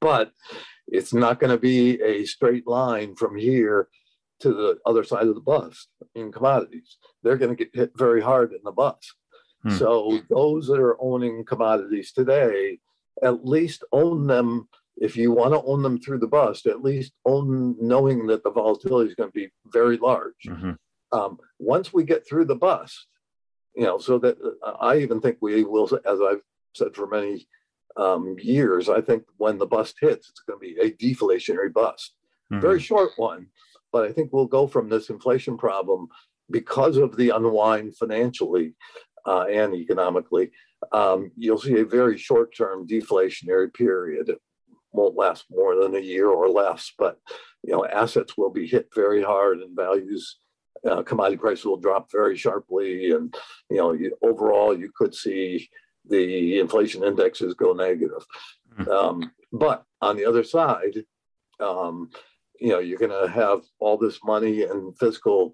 but 0.00 0.32
it's 0.88 1.14
not 1.14 1.38
going 1.38 1.52
to 1.52 1.62
be 1.72 2.02
a 2.02 2.24
straight 2.24 2.66
line 2.66 3.14
from 3.14 3.36
here 3.36 3.86
to 4.40 4.48
the 4.48 4.78
other 4.84 5.04
side 5.04 5.28
of 5.28 5.36
the 5.36 5.48
bus 5.52 5.86
in 6.16 6.32
commodities. 6.32 6.96
They're 7.22 7.36
going 7.36 7.56
to 7.56 7.64
get 7.64 7.76
hit 7.80 7.92
very 7.94 8.20
hard 8.20 8.52
in 8.52 8.62
the 8.64 8.72
bus. 8.72 9.14
Hmm. 9.62 9.76
So 9.76 10.18
those 10.28 10.66
that 10.66 10.80
are 10.80 11.00
owning 11.00 11.44
commodities 11.44 12.10
today, 12.10 12.80
at 13.22 13.46
least 13.46 13.84
own 13.92 14.26
them. 14.26 14.68
If 15.00 15.16
you 15.16 15.32
want 15.32 15.54
to 15.54 15.62
own 15.62 15.82
them 15.82 15.98
through 15.98 16.18
the 16.18 16.28
bust, 16.28 16.66
at 16.66 16.82
least 16.82 17.12
own 17.24 17.74
knowing 17.80 18.26
that 18.26 18.44
the 18.44 18.50
volatility 18.50 19.08
is 19.08 19.16
going 19.16 19.30
to 19.30 19.34
be 19.34 19.50
very 19.72 19.96
large. 19.96 20.34
Mm-hmm. 20.46 20.72
Um, 21.12 21.38
once 21.58 21.92
we 21.92 22.04
get 22.04 22.28
through 22.28 22.44
the 22.44 22.54
bust, 22.54 23.06
you 23.74 23.84
know, 23.84 23.98
so 23.98 24.18
that 24.18 24.36
uh, 24.64 24.72
I 24.80 24.98
even 24.98 25.20
think 25.20 25.38
we 25.40 25.64
will, 25.64 25.84
as 26.04 26.20
I've 26.20 26.42
said 26.74 26.94
for 26.94 27.06
many 27.06 27.48
um, 27.96 28.36
years, 28.38 28.88
I 28.88 29.00
think 29.00 29.24
when 29.38 29.58
the 29.58 29.66
bust 29.66 29.96
hits, 30.00 30.28
it's 30.28 30.40
going 30.40 30.60
to 30.60 30.60
be 30.60 30.78
a 30.80 30.92
deflationary 30.92 31.72
bust, 31.72 32.14
mm-hmm. 32.52 32.60
very 32.60 32.80
short 32.80 33.12
one, 33.16 33.46
but 33.92 34.04
I 34.04 34.12
think 34.12 34.32
we'll 34.32 34.46
go 34.46 34.66
from 34.66 34.88
this 34.88 35.10
inflation 35.10 35.56
problem 35.56 36.08
because 36.50 36.96
of 36.96 37.16
the 37.16 37.30
unwind 37.30 37.96
financially 37.96 38.74
uh, 39.26 39.42
and 39.42 39.74
economically. 39.74 40.50
Um, 40.92 41.30
you'll 41.36 41.58
see 41.58 41.78
a 41.78 41.84
very 41.84 42.18
short 42.18 42.54
term 42.56 42.86
deflationary 42.86 43.72
period. 43.72 44.36
Won't 44.92 45.16
last 45.16 45.44
more 45.50 45.76
than 45.76 45.94
a 45.94 46.00
year 46.00 46.28
or 46.28 46.48
less, 46.48 46.92
but 46.98 47.18
you 47.62 47.72
know 47.72 47.84
assets 47.86 48.36
will 48.36 48.50
be 48.50 48.66
hit 48.66 48.88
very 48.94 49.22
hard 49.22 49.58
and 49.60 49.76
values. 49.76 50.38
Uh, 50.88 51.02
commodity 51.02 51.36
prices 51.36 51.64
will 51.64 51.76
drop 51.76 52.10
very 52.10 52.36
sharply, 52.36 53.12
and 53.12 53.34
you 53.70 53.76
know 53.76 53.92
you, 53.92 54.16
overall 54.22 54.76
you 54.76 54.90
could 54.96 55.14
see 55.14 55.68
the 56.08 56.58
inflation 56.58 57.04
indexes 57.04 57.54
go 57.54 57.72
negative. 57.72 58.24
Mm-hmm. 58.78 58.90
Um, 58.90 59.30
but 59.52 59.84
on 60.00 60.16
the 60.16 60.24
other 60.24 60.42
side, 60.42 61.04
um, 61.60 62.10
you 62.58 62.70
know 62.70 62.78
you're 62.78 62.98
going 62.98 63.10
to 63.10 63.32
have 63.32 63.60
all 63.78 63.96
this 63.96 64.18
money 64.24 64.62
and 64.62 64.96
fiscal 64.98 65.52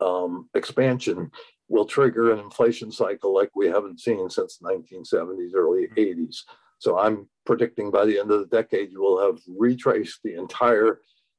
um, 0.00 0.48
expansion 0.54 1.30
will 1.68 1.84
trigger 1.86 2.32
an 2.32 2.38
inflation 2.38 2.92
cycle 2.92 3.34
like 3.34 3.50
we 3.54 3.66
haven't 3.66 3.98
seen 3.98 4.28
since 4.28 4.58
the 4.58 4.68
1970s, 4.68 5.54
early 5.54 5.88
80s. 5.96 6.42
So 6.82 6.98
I'm 6.98 7.28
predicting 7.46 7.92
by 7.92 8.04
the 8.06 8.18
end 8.18 8.32
of 8.32 8.40
the 8.40 8.46
decade, 8.46 8.90
you 8.90 9.00
will 9.00 9.24
have 9.24 9.38
retraced 9.46 10.18
the 10.24 10.34
entire 10.34 10.98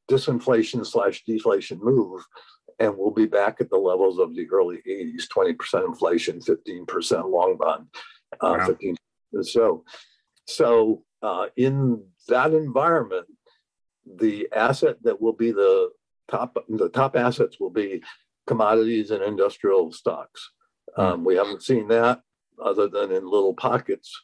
disinflation 0.10 0.86
slash 0.86 1.26
deflation 1.26 1.82
move, 1.84 2.24
and 2.80 2.98
we'll 2.98 3.12
be 3.12 3.26
back 3.26 3.58
at 3.60 3.70
the 3.70 3.76
levels 3.76 4.20
of 4.20 4.34
the 4.34 4.50
early 4.50 4.78
80s 4.88 5.28
20% 5.28 5.86
inflation, 5.86 6.40
15% 6.40 7.30
long 7.30 7.58
bond, 7.58 7.88
uh, 8.40 8.56
wow. 8.58 8.68
15 8.68 8.96
so 9.42 9.84
so 10.48 11.04
uh, 11.22 11.48
in 11.58 12.02
that 12.30 12.54
environment 12.54 13.26
the 14.16 14.48
asset 14.56 14.96
that 15.04 15.20
will 15.22 15.34
be 15.34 15.52
the 15.52 15.90
top 16.30 16.56
the 16.70 16.88
top 16.88 17.18
assets 17.18 17.60
will 17.60 17.70
be 17.70 18.02
commodities 18.48 19.12
and 19.12 19.22
industrial 19.22 19.92
stocks. 19.92 20.52
Hmm. 20.96 21.02
Um, 21.02 21.26
we 21.26 21.36
haven't 21.36 21.64
seen 21.64 21.90
that 21.90 22.22
other 22.64 22.88
than 22.88 23.12
in 23.12 23.26
little 23.26 23.56
pockets 23.56 24.18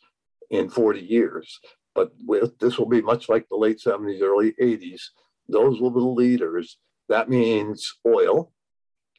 in 0.50 0.70
40 0.70 1.00
years. 1.00 1.60
But 1.96 2.12
with, 2.26 2.58
this 2.60 2.78
will 2.78 2.88
be 2.88 3.02
much 3.02 3.30
like 3.30 3.48
the 3.50 3.58
late 3.58 3.80
70s, 3.86 4.22
early 4.22 4.54
80s. 4.62 5.02
Those 5.48 5.82
will 5.82 5.92
be 5.92 6.00
the 6.00 6.06
leaders. 6.06 6.78
That 7.10 7.30
means 7.30 7.94
oil. 8.06 8.54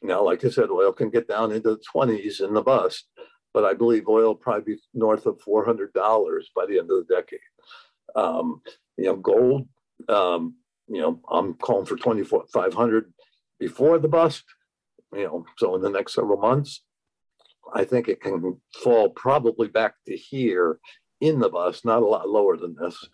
Now, 0.01 0.23
like 0.23 0.43
I 0.43 0.49
said, 0.49 0.69
oil 0.69 0.91
can 0.91 1.09
get 1.09 1.27
down 1.27 1.51
into 1.51 1.75
the 1.75 1.83
20s 1.93 2.41
in 2.41 2.53
the 2.53 2.61
bust, 2.61 3.05
but 3.53 3.65
I 3.65 3.73
believe 3.73 4.07
oil 4.07 4.27
will 4.27 4.35
probably 4.35 4.75
be 4.75 4.81
north 4.93 5.25
of 5.25 5.39
four 5.41 5.65
hundred 5.65 5.93
dollars 5.93 6.49
by 6.55 6.65
the 6.65 6.79
end 6.79 6.89
of 6.89 7.05
the 7.05 7.15
decade. 7.15 7.39
Um, 8.15 8.61
you 8.97 9.05
know, 9.05 9.15
gold. 9.15 9.67
Um, 10.09 10.55
you 10.87 11.01
know, 11.01 11.21
I'm 11.29 11.53
calling 11.55 11.85
for 11.85 11.97
twenty 11.97 12.23
four 12.23 12.45
five 12.51 12.73
hundred 12.73 13.13
before 13.59 13.99
the 13.99 14.07
bust. 14.07 14.43
You 15.13 15.23
know, 15.25 15.45
so 15.57 15.75
in 15.75 15.81
the 15.81 15.89
next 15.89 16.13
several 16.13 16.39
months, 16.39 16.83
I 17.73 17.83
think 17.83 18.07
it 18.07 18.21
can 18.21 18.57
fall 18.83 19.09
probably 19.09 19.67
back 19.67 19.95
to 20.07 20.15
here 20.15 20.79
in 21.21 21.39
the 21.39 21.49
bust, 21.49 21.85
not 21.85 22.03
a 22.03 22.05
lot 22.05 22.27
lower 22.27 22.57
than 22.57 22.75
this, 22.75 23.07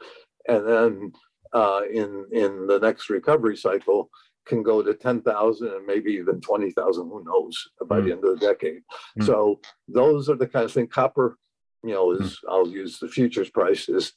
and 0.47 0.67
then 0.67 1.11
uh, 1.53 1.81
in 1.91 2.25
in 2.31 2.67
the 2.67 2.79
next 2.79 3.09
recovery 3.09 3.55
cycle 3.55 4.09
can 4.47 4.63
go 4.63 4.81
to 4.81 4.93
10,000 4.93 5.67
and 5.67 5.85
maybe 5.85 6.11
even 6.13 6.41
20,000, 6.41 7.07
who 7.07 7.23
knows, 7.23 7.69
by 7.85 7.99
mm. 7.99 8.05
the 8.05 8.11
end 8.13 8.23
of 8.23 8.39
the 8.39 8.45
decade. 8.45 8.81
Mm. 9.19 9.25
So 9.25 9.59
those 9.87 10.29
are 10.29 10.35
the 10.35 10.47
kind 10.47 10.65
of 10.65 10.71
thing 10.71 10.87
copper, 10.87 11.37
you 11.83 11.93
know, 11.93 12.11
is, 12.11 12.39
mm. 12.39 12.49
I'll 12.49 12.67
use 12.67 12.97
the 12.97 13.09
futures 13.09 13.49
prices, 13.49 14.13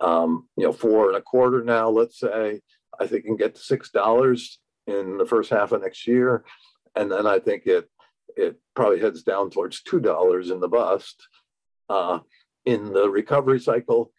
um, 0.00 0.48
you 0.56 0.64
know, 0.64 0.72
four 0.72 1.08
and 1.08 1.16
a 1.16 1.22
quarter 1.22 1.62
now, 1.62 1.88
let's 1.88 2.18
say, 2.18 2.60
I 2.98 3.06
think 3.06 3.24
can 3.24 3.36
get 3.36 3.56
to 3.56 3.76
$6 3.76 4.56
in 4.86 5.18
the 5.18 5.26
first 5.26 5.50
half 5.50 5.72
of 5.72 5.82
next 5.82 6.06
year. 6.06 6.44
And 6.94 7.10
then 7.10 7.26
I 7.26 7.38
think 7.38 7.66
it, 7.66 7.88
it 8.36 8.58
probably 8.74 9.00
heads 9.00 9.22
down 9.22 9.50
towards 9.50 9.82
$2 9.82 10.52
in 10.52 10.60
the 10.60 10.68
bust. 10.68 11.26
Uh, 11.88 12.20
in 12.64 12.92
the 12.92 13.08
recovery 13.08 13.60
cycle, 13.60 14.12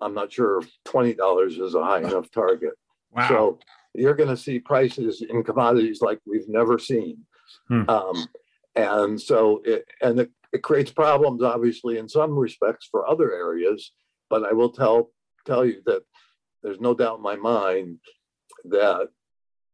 I'm 0.00 0.14
not 0.14 0.32
sure 0.32 0.62
$20 0.86 1.60
is 1.60 1.74
a 1.74 1.84
high 1.84 2.00
enough 2.00 2.30
target. 2.30 2.74
Wow. 3.12 3.28
So 3.28 3.58
you're 3.94 4.14
going 4.14 4.28
to 4.28 4.36
see 4.36 4.58
prices 4.58 5.22
in 5.28 5.42
commodities 5.42 6.00
like 6.02 6.20
we've 6.26 6.48
never 6.48 6.78
seen. 6.78 7.18
Hmm. 7.68 7.88
Um, 7.88 8.26
and 8.74 9.20
so, 9.20 9.62
it, 9.64 9.86
and 10.02 10.20
it, 10.20 10.30
it 10.52 10.62
creates 10.62 10.90
problems, 10.90 11.42
obviously, 11.42 11.98
in 11.98 12.08
some 12.08 12.38
respects 12.38 12.88
for 12.90 13.08
other 13.08 13.32
areas. 13.32 13.92
But 14.28 14.44
I 14.44 14.52
will 14.52 14.70
tell 14.70 15.10
tell 15.46 15.64
you 15.64 15.80
that 15.86 16.02
there's 16.62 16.80
no 16.80 16.92
doubt 16.92 17.18
in 17.18 17.22
my 17.22 17.36
mind 17.36 17.98
that 18.64 19.08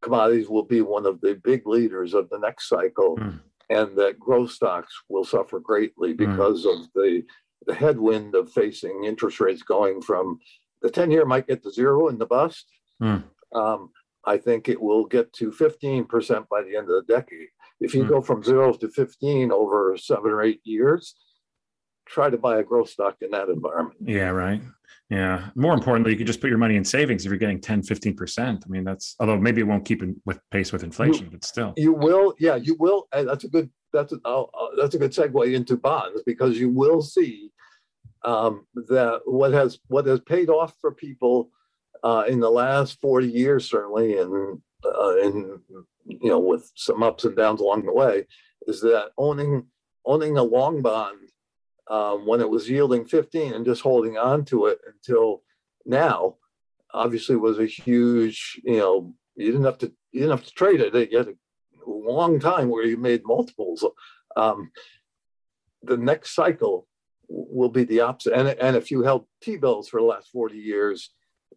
commodities 0.03 0.49
will 0.49 0.65
be 0.65 0.83
one 0.83 1.07
of 1.07 1.21
the 1.21 1.41
big 1.43 1.67
leaders 1.67 2.13
of 2.13 2.29
the 2.29 2.39
next 2.39 2.69
cycle, 2.69 3.17
hmm. 3.17 3.37
and 3.71 3.97
that 3.97 4.21
growth 4.21 4.51
stocks 4.51 4.93
will 5.09 5.25
suffer 5.25 5.59
greatly 5.59 6.13
hmm. 6.13 6.19
because 6.19 6.65
of 6.65 6.93
the 6.95 7.25
the 7.67 7.75
headwind 7.75 8.35
of 8.35 8.53
facing 8.53 9.05
interest 9.05 9.41
rates 9.41 9.63
going 9.63 10.01
from 10.01 10.39
the 10.83 10.91
10 10.91 11.11
year 11.11 11.25
might 11.25 11.47
get 11.47 11.63
to 11.63 11.71
zero 11.71 12.09
in 12.09 12.19
the 12.19 12.27
bust. 12.27 12.67
Hmm. 13.01 13.19
Um, 13.55 13.91
I 14.25 14.37
think 14.39 14.69
it 14.69 14.81
will 14.81 15.05
get 15.05 15.33
to 15.35 15.51
15% 15.51 16.49
by 16.49 16.63
the 16.63 16.77
end 16.77 16.89
of 16.91 16.95
the 16.95 17.05
decade. 17.09 17.49
If 17.81 17.95
you 17.95 18.05
mm. 18.05 18.09
go 18.09 18.21
from 18.21 18.45
zero 18.45 18.73
to 18.73 18.89
15 18.89 19.51
over 19.51 19.97
seven 19.97 20.31
or 20.31 20.43
eight 20.43 20.61
years, 20.63 21.17
try 22.07 22.31
to 22.31 22.39
buy 22.39 22.59
a 22.59 22.63
growth 22.63 22.91
stock 22.91 23.17
in 23.21 23.31
that 23.33 23.49
environment. 23.49 23.99
Yeah, 24.05 24.29
right. 24.29 24.63
Yeah. 25.11 25.51
More 25.55 25.75
importantly, 25.75 26.13
you 26.13 26.19
could 26.19 26.27
just 26.27 26.41
put 26.41 26.51
your 26.51 26.59
money 26.59 26.77
in 26.77 26.85
savings 26.85 27.25
if 27.25 27.31
you're 27.31 27.39
getting 27.39 27.61
10, 27.61 27.83
15%. 27.83 28.41
I 28.41 28.69
mean, 28.69 28.85
that's, 28.85 29.17
although 29.19 29.39
maybe 29.39 29.61
it 29.61 29.65
won't 29.65 29.85
keep 29.85 30.03
in 30.03 30.21
with 30.25 30.39
pace 30.51 30.73
with 30.73 30.85
inflation, 30.85 31.27
you, 31.27 31.31
but 31.33 31.45
still. 31.45 31.75
You 31.77 31.93
will. 31.93 32.35
Yeah, 32.39 32.57
you 32.57 32.77
will. 32.79 33.09
And 33.13 33.29
that's 33.29 33.45
a 33.45 33.49
good, 33.49 33.71
that's 33.93 34.13
a, 34.13 34.19
uh, 34.25 34.47
that's 34.79 34.95
a 34.95 34.99
good 34.99 35.11
segue 35.11 35.53
into 35.53 35.77
bonds 35.77 36.23
because 36.25 36.59
you 36.59 36.71
will 36.71 37.03
see 37.03 37.51
um, 38.25 38.67
that 38.75 39.21
what 39.25 39.53
has, 39.53 39.79
what 39.89 40.07
has 40.07 40.21
paid 40.21 40.49
off 40.49 40.75
for 40.81 40.93
people 40.93 41.51
uh, 42.03 42.25
in 42.29 42.41
the 42.41 42.51
last 42.51 43.01
40 43.01 43.29
years, 43.29 43.69
certainly, 43.69 44.19
and 44.19 44.61
uh, 44.85 45.17
and 45.21 45.61
you 46.07 46.29
know, 46.29 46.41
with 46.41 46.71
some 46.75 47.03
ups 47.03 47.25
and 47.25 47.37
downs 47.37 47.61
along 47.61 47.87
the 47.87 47.93
way, 47.93 48.27
is 48.67 48.81
that 48.81 49.11
owning 49.17 49.67
owning 50.05 50.37
a 50.37 50.43
long 50.43 50.83
bond 50.83 51.31
um, 51.89 52.27
when 52.27 52.41
it 52.41 52.51
was 52.51 52.69
yielding 52.69 53.05
15 53.05 53.55
and 53.55 53.65
just 53.65 53.83
holding 53.83 54.19
on 54.19 54.45
to 54.47 54.67
it 54.67 54.81
until 54.87 55.43
now, 55.87 56.37
obviously 56.93 57.37
was 57.37 57.59
a 57.59 57.67
huge. 57.67 58.61
You 58.65 58.79
know, 58.79 59.15
you 59.37 59.47
didn't 59.47 59.65
have 59.65 59.79
to 59.79 59.93
you 60.11 60.21
didn't 60.21 60.39
have 60.39 60.47
to 60.47 60.55
trade 60.55 60.81
it. 60.81 61.11
You 61.11 61.19
had 61.19 61.29
a 61.29 61.35
long 61.87 62.41
time 62.41 62.69
where 62.69 62.85
you 62.85 62.97
made 62.97 63.25
multiples. 63.25 63.85
Um, 64.37 64.71
the 65.83 65.97
next 65.97 66.35
cycle 66.35 66.87
will 67.33 67.71
be 67.71 67.85
the 67.85 68.01
opposite. 68.01 68.35
And, 68.35 68.49
and 68.49 68.77
if 68.77 68.91
you 68.91 69.03
held 69.03 69.27
T 69.43 69.57
bills 69.57 69.89
for 69.89 70.01
the 70.01 70.07
last 70.07 70.29
40 70.29 70.57
years, 70.57 71.11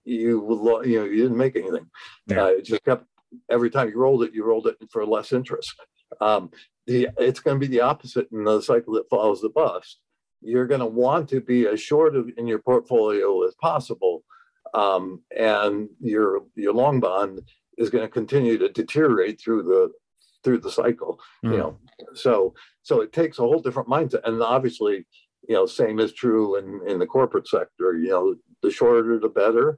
you 0.03 0.81
you 0.85 0.99
know 0.99 1.05
you 1.05 1.23
didn't 1.23 1.37
make 1.37 1.55
anything. 1.55 1.87
Yeah. 2.27 2.43
Uh, 2.43 2.47
it 2.47 2.65
just 2.65 2.83
kept 2.83 3.05
every 3.49 3.69
time 3.69 3.89
you 3.89 3.97
rolled 3.97 4.23
it, 4.23 4.33
you 4.33 4.45
rolled 4.45 4.67
it 4.67 4.77
for 4.91 5.05
less 5.05 5.33
interest. 5.33 5.73
Um, 6.21 6.51
the 6.87 7.09
it's 7.17 7.39
going 7.39 7.59
to 7.59 7.67
be 7.67 7.71
the 7.71 7.81
opposite 7.81 8.27
in 8.31 8.43
the 8.43 8.61
cycle 8.61 8.93
that 8.93 9.09
follows 9.09 9.41
the 9.41 9.49
bust. 9.49 9.99
You're 10.41 10.67
going 10.67 10.81
to 10.81 10.85
want 10.85 11.29
to 11.29 11.41
be 11.41 11.67
as 11.67 11.81
short 11.81 12.15
of, 12.15 12.29
in 12.37 12.45
your 12.45 12.59
portfolio 12.59 13.43
as 13.47 13.55
possible, 13.55 14.23
um, 14.73 15.21
and 15.35 15.89
your 15.99 16.43
your 16.55 16.73
long 16.73 16.99
bond 16.99 17.41
is 17.77 17.89
going 17.89 18.03
to 18.03 18.11
continue 18.11 18.57
to 18.57 18.69
deteriorate 18.69 19.41
through 19.41 19.63
the 19.63 19.91
through 20.43 20.59
the 20.59 20.71
cycle. 20.71 21.19
Mm. 21.43 21.51
You 21.51 21.57
know, 21.57 21.79
so 22.13 22.53
so 22.83 23.01
it 23.01 23.11
takes 23.11 23.39
a 23.39 23.41
whole 23.41 23.59
different 23.59 23.89
mindset, 23.89 24.21
and 24.25 24.41
obviously, 24.41 25.05
you 25.47 25.55
know, 25.55 25.65
same 25.65 25.99
is 25.99 26.13
true 26.13 26.57
in 26.57 26.81
in 26.87 26.99
the 26.99 27.05
corporate 27.05 27.47
sector. 27.47 27.97
You 27.97 28.09
know, 28.09 28.35
the 28.61 28.71
shorter 28.71 29.19
the 29.19 29.29
better. 29.29 29.77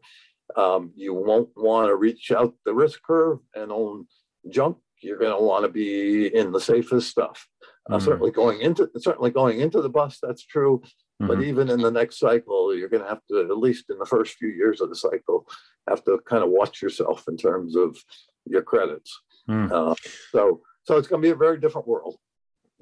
Um, 0.56 0.92
you 0.96 1.14
won't 1.14 1.50
want 1.56 1.90
to 1.90 1.96
reach 1.96 2.32
out 2.32 2.54
the 2.66 2.74
risk 2.74 3.02
curve 3.04 3.40
and 3.54 3.72
own 3.72 4.08
junk. 4.50 4.78
You're 5.02 5.20
going 5.20 5.38
to 5.38 5.44
want 5.44 5.64
to 5.64 5.70
be 5.70 6.34
in 6.34 6.52
the 6.52 6.60
safest 6.60 7.10
stuff. 7.10 7.48
Uh, 7.90 7.96
mm-hmm. 7.96 8.06
Certainly 8.06 8.32
going 8.32 8.62
into 8.62 8.90
certainly 8.98 9.32
going 9.32 9.60
into 9.60 9.82
the 9.82 9.90
bust, 9.90 10.20
that's 10.22 10.46
true. 10.46 10.82
Mm-hmm. 11.22 11.28
But 11.28 11.42
even 11.42 11.70
in 11.70 11.82
the 11.82 11.92
next 11.92 12.20
cycle, 12.20 12.76
you're 12.76 12.90
going 12.90 13.04
to 13.04 13.10
have 13.10 13.22
to, 13.30 13.42
at 13.42 13.58
least 13.58 13.86
in 13.90 13.98
the 13.98 14.06
first 14.06 14.36
few 14.36 14.50
years 14.50 14.82
of 14.82 14.90
the 14.90 14.96
cycle, 14.96 15.48
have 15.90 16.04
to 16.06 16.20
kind 16.26 16.44
of 16.44 16.50
watch 16.50 16.82
yourself 16.82 17.26
in 17.28 17.38
terms 17.38 17.76
of 17.76 17.98
your 18.46 18.62
credits. 18.62 19.20
Mm. 19.50 19.72
Uh, 19.72 19.96
so, 20.32 20.62
so 20.84 20.98
it's 20.98 21.08
going 21.08 21.22
to 21.22 21.26
be 21.26 21.32
a 21.32 21.36
very 21.36 21.60
different 21.60 21.88
world. 21.88 22.18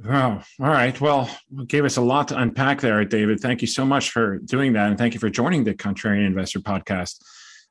Oh, 0.03 0.09
all 0.09 0.43
right. 0.59 0.99
Well, 0.99 1.29
gave 1.67 1.85
us 1.85 1.97
a 1.97 2.01
lot 2.01 2.27
to 2.27 2.37
unpack 2.37 2.81
there, 2.81 3.03
David. 3.05 3.39
Thank 3.39 3.61
you 3.61 3.67
so 3.67 3.85
much 3.85 4.09
for 4.09 4.39
doing 4.39 4.73
that. 4.73 4.89
And 4.89 4.97
thank 4.97 5.13
you 5.13 5.19
for 5.19 5.29
joining 5.29 5.63
the 5.63 5.73
Contrarian 5.73 6.25
Investor 6.25 6.59
podcast. 6.59 7.21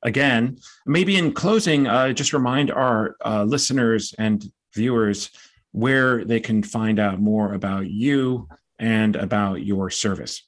Again, 0.03 0.59
maybe 0.87 1.17
in 1.17 1.33
closing, 1.33 1.87
uh, 1.87 2.13
just 2.13 2.33
remind 2.33 2.71
our 2.71 3.17
uh, 3.25 3.45
listeners 3.45 4.15
and 4.19 4.45
viewers 4.75 5.31
where 5.73 6.25
they 6.25 6.41
can 6.41 6.63
find 6.63 6.99
out 6.99 7.21
more 7.21 7.53
about 7.53 7.91
you 7.91 8.49
and 8.79 9.17
about 9.17 9.63
your 9.63 9.91
service. 9.91 10.47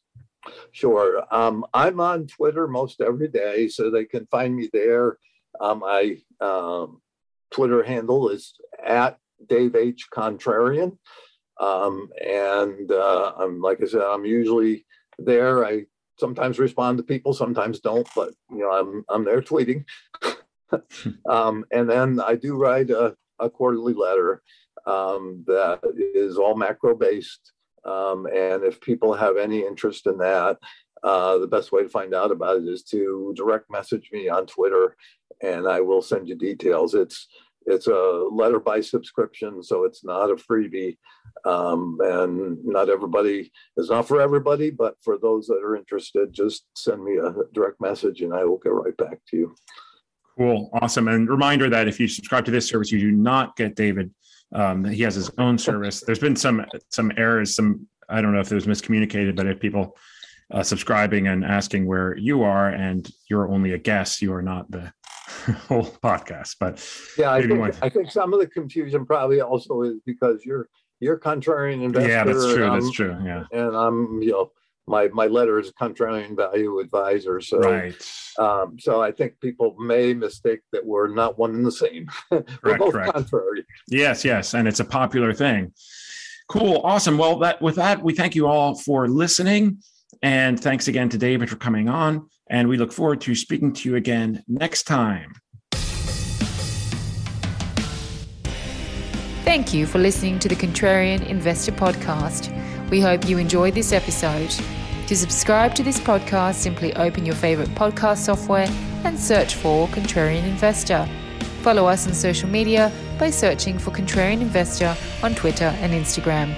Sure. 0.73 1.23
Um, 1.31 1.65
I'm 1.75 2.01
on 2.01 2.27
Twitter 2.27 2.69
most 2.69 3.01
every 3.01 3.29
day, 3.29 3.69
so 3.69 3.91
they 3.91 4.05
can 4.05 4.27
find 4.27 4.55
me 4.55 4.71
there. 4.73 5.19
Um, 5.61 5.81
my 5.81 6.19
um, 6.41 7.01
Twitter 7.51 7.83
handle 7.83 8.29
is 8.31 8.55
at 8.85 9.19
Dave 9.47 9.75
H. 9.75 10.07
Contrarian. 10.13 10.99
Um, 11.61 12.09
and 12.25 12.91
uh, 12.91 13.33
I'm 13.39 13.61
like 13.61 13.83
I 13.83 13.87
said, 13.87 14.03
I'm 14.03 14.25
usually 14.25 14.85
there. 15.19 15.65
I 15.65 15.87
sometimes 16.19 16.59
respond 16.59 16.99
to 16.99 17.05
people, 17.05 17.35
sometimes 17.35 17.81
don't, 17.81 18.09
but 18.15 18.33
you 18.51 18.59
know, 18.59 18.71
I'm 18.73 19.05
I'm 19.09 19.25
there 19.25 19.43
tweeting. 19.43 19.85
um, 21.29 21.65
and 21.71 21.89
then 21.89 22.21
I 22.21 22.35
do 22.35 22.57
write 22.57 22.91
a, 22.91 23.17
a 23.39 23.51
quarterly 23.51 23.95
letter 23.95 24.43
um, 24.87 25.45
that 25.47 25.81
is 26.15 26.37
all 26.37 26.57
macro 26.57 26.95
based. 26.95 27.53
Um, 27.85 28.27
and 28.27 28.65
if 28.65 28.81
people 28.81 29.15
have 29.15 29.37
any 29.37 29.61
interest 29.61 30.07
in 30.07 30.19
that, 30.19 30.59
uh, 31.03 31.39
the 31.39 31.47
best 31.47 31.73
way 31.73 31.83
to 31.83 31.89
find 31.89 32.15
out 32.15 32.33
about 32.33 32.59
it 32.59 32.65
is 32.65 32.83
to 32.83 33.33
direct 33.37 33.71
message 33.71 34.11
me 34.13 34.29
on 34.29 34.47
Twitter, 34.47 34.97
and 35.41 35.69
I 35.69 35.81
will 35.81 36.03
send 36.03 36.29
you 36.29 36.35
details. 36.35 36.95
It's 36.95 37.29
it's 37.67 37.89
a 37.89 38.29
letter 38.31 38.61
by 38.61 38.81
subscription, 38.81 39.63
so 39.63 39.85
it's 39.85 40.05
not 40.05 40.31
a 40.31 40.37
freebie. 40.37 40.97
Um, 41.45 41.99
and 42.01 42.65
not 42.65 42.89
everybody 42.89 43.53
is 43.77 43.91
not 43.91 44.09
for 44.09 44.21
everybody, 44.21 44.71
but 44.71 44.95
for 45.03 45.19
those 45.19 45.47
that 45.49 45.63
are 45.63 45.77
interested, 45.77 46.33
just 46.33 46.65
send 46.77 47.05
me 47.05 47.17
a 47.17 47.35
direct 47.53 47.81
message 47.81 48.23
and 48.23 48.33
I 48.33 48.45
will 48.45 48.59
get 48.59 48.73
right 48.73 48.97
back 48.97 49.19
to 49.31 49.37
you. 49.37 49.55
Cool. 50.39 50.71
Awesome. 50.81 51.09
And 51.09 51.29
reminder 51.29 51.69
that 51.71 51.89
if 51.89 51.99
you 51.99 52.09
subscribe 52.09 52.45
to 52.47 52.51
this 52.51 52.69
service, 52.69 52.91
you 52.91 53.01
do 53.01 53.11
not 53.11 53.57
get 53.57 53.75
David. 53.75 54.13
Um, 54.55 54.85
he 54.85 55.03
has 55.03 55.15
his 55.15 55.31
own 55.39 55.59
service. 55.59 56.01
There's 56.01 56.19
been 56.19 56.37
some 56.37 56.65
some 56.91 57.11
errors, 57.17 57.57
some 57.57 57.89
I 58.09 58.21
don't 58.21 58.33
know 58.33 58.41
if 58.41 58.53
it 58.53 58.55
was 58.55 58.67
miscommunicated, 58.67 59.35
but 59.35 59.47
if 59.47 59.59
people 59.59 59.97
uh, 60.53 60.63
subscribing 60.63 61.27
and 61.29 61.45
asking 61.45 61.87
where 61.87 62.17
you 62.17 62.43
are 62.43 62.69
and 62.69 63.11
you're 63.29 63.51
only 63.51 63.73
a 63.73 63.79
guest, 63.79 64.23
you 64.23 64.33
are 64.33 64.43
not 64.43 64.71
the 64.71 64.93
whole 65.69 65.85
podcast. 65.85 66.57
But 66.59 66.85
yeah, 67.19 67.33
I 67.33 67.43
think, 67.43 67.83
I 67.83 67.89
think 67.89 68.11
some 68.11 68.33
of 68.33 68.41
the 68.41 68.47
confusion 68.47 69.07
probably 69.07 69.41
also 69.41 69.83
is 69.83 70.01
because 70.05 70.45
you're 70.45 70.69
you're 71.01 71.19
contrarian 71.19 71.83
investor. 71.83 72.09
Yeah, 72.09 72.25
that's 72.25 72.53
true. 72.53 72.71
That's 72.71 72.91
true. 72.91 73.17
Yeah, 73.25 73.45
and 73.53 73.77
I'm 73.77 74.23
you 74.23 74.33
know 74.33 74.53
my 74.87 75.09
my 75.09 75.27
letter 75.27 75.59
is 75.59 75.73
contrarian 75.73 76.37
value 76.37 76.79
advisor. 76.79 77.41
So 77.41 77.59
right. 77.59 77.95
Um, 78.39 78.79
so 78.79 79.01
I 79.01 79.13
think 79.13 79.41
people 79.41 79.75
may 79.79 80.15
mistake 80.15 80.61
that 80.73 80.85
we're 80.85 81.09
not 81.09 81.39
one 81.39 81.55
and 81.55 81.65
the 81.65 81.73
same. 81.73 82.09
we're 82.31 82.43
correct, 82.43 82.79
both 82.79 82.93
correct. 82.93 83.13
contrary. 83.13 83.65
Yes, 83.89 84.25
yes, 84.25 84.55
and 84.55 84.69
it's 84.69 84.81
a 84.81 84.85
popular 84.85 85.33
thing. 85.33 85.73
Cool. 86.49 86.81
Awesome. 86.85 87.19
Well, 87.19 87.39
that 87.41 87.61
with 87.61 87.77
that, 87.77 88.03
we 88.03 88.15
thank 88.15 88.35
you 88.35 88.47
all 88.47 88.75
for 88.75 89.09
listening. 89.09 89.79
And 90.23 90.59
thanks 90.59 90.89
again 90.89 91.09
to 91.11 91.19
David 91.19 91.51
for 91.51 91.57
coming 91.57 91.89
on. 91.89 92.29
And 92.49 92.69
we 92.69 92.77
look 92.77 92.93
forward 92.93 93.21
to 93.23 93.35
speaking 93.35 93.73
to 93.75 93.89
you 93.89 93.97
again 93.97 94.45
next 94.47 94.85
time. 94.85 95.33
Thank 99.45 99.73
you 99.73 99.87
for 99.87 99.99
listening 99.99 100.39
to 100.41 100.49
the 100.49 100.57
Contrarian 100.57 101.27
Investor 101.27 101.73
Podcast. 101.73 102.51
We 102.91 103.01
hope 103.01 103.29
you 103.29 103.39
enjoyed 103.39 103.75
this 103.75 103.93
episode. 103.93 104.55
To 105.07 105.17
subscribe 105.17 105.75
to 105.77 105.83
this 105.83 106.01
podcast, 106.01 106.57
simply 106.57 106.95
open 106.97 107.25
your 107.25 107.37
favorite 107.37 107.69
podcast 107.71 108.19
software 108.19 108.69
and 109.05 109.19
search 109.19 109.55
for 109.55 109.87
Contrarian 109.89 110.45
Investor. 110.45 111.09
Follow 111.63 111.87
us 111.87 112.07
on 112.07 112.15
social 112.15 112.49
media 112.49 112.93
by 113.19 113.31
searching 113.31 113.79
for 113.79 113.93
Contrarian 113.93 114.41
Investor 114.41 114.97
on 115.23 115.35
Twitter 115.35 115.75
and 115.81 115.93
Instagram. 115.93 116.55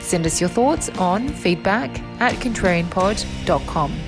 Send 0.00 0.26
us 0.26 0.40
your 0.40 0.50
thoughts 0.50 0.88
on 0.98 1.28
feedback 1.28 1.90
at 2.20 2.34
contrarianpod.com. 2.34 4.07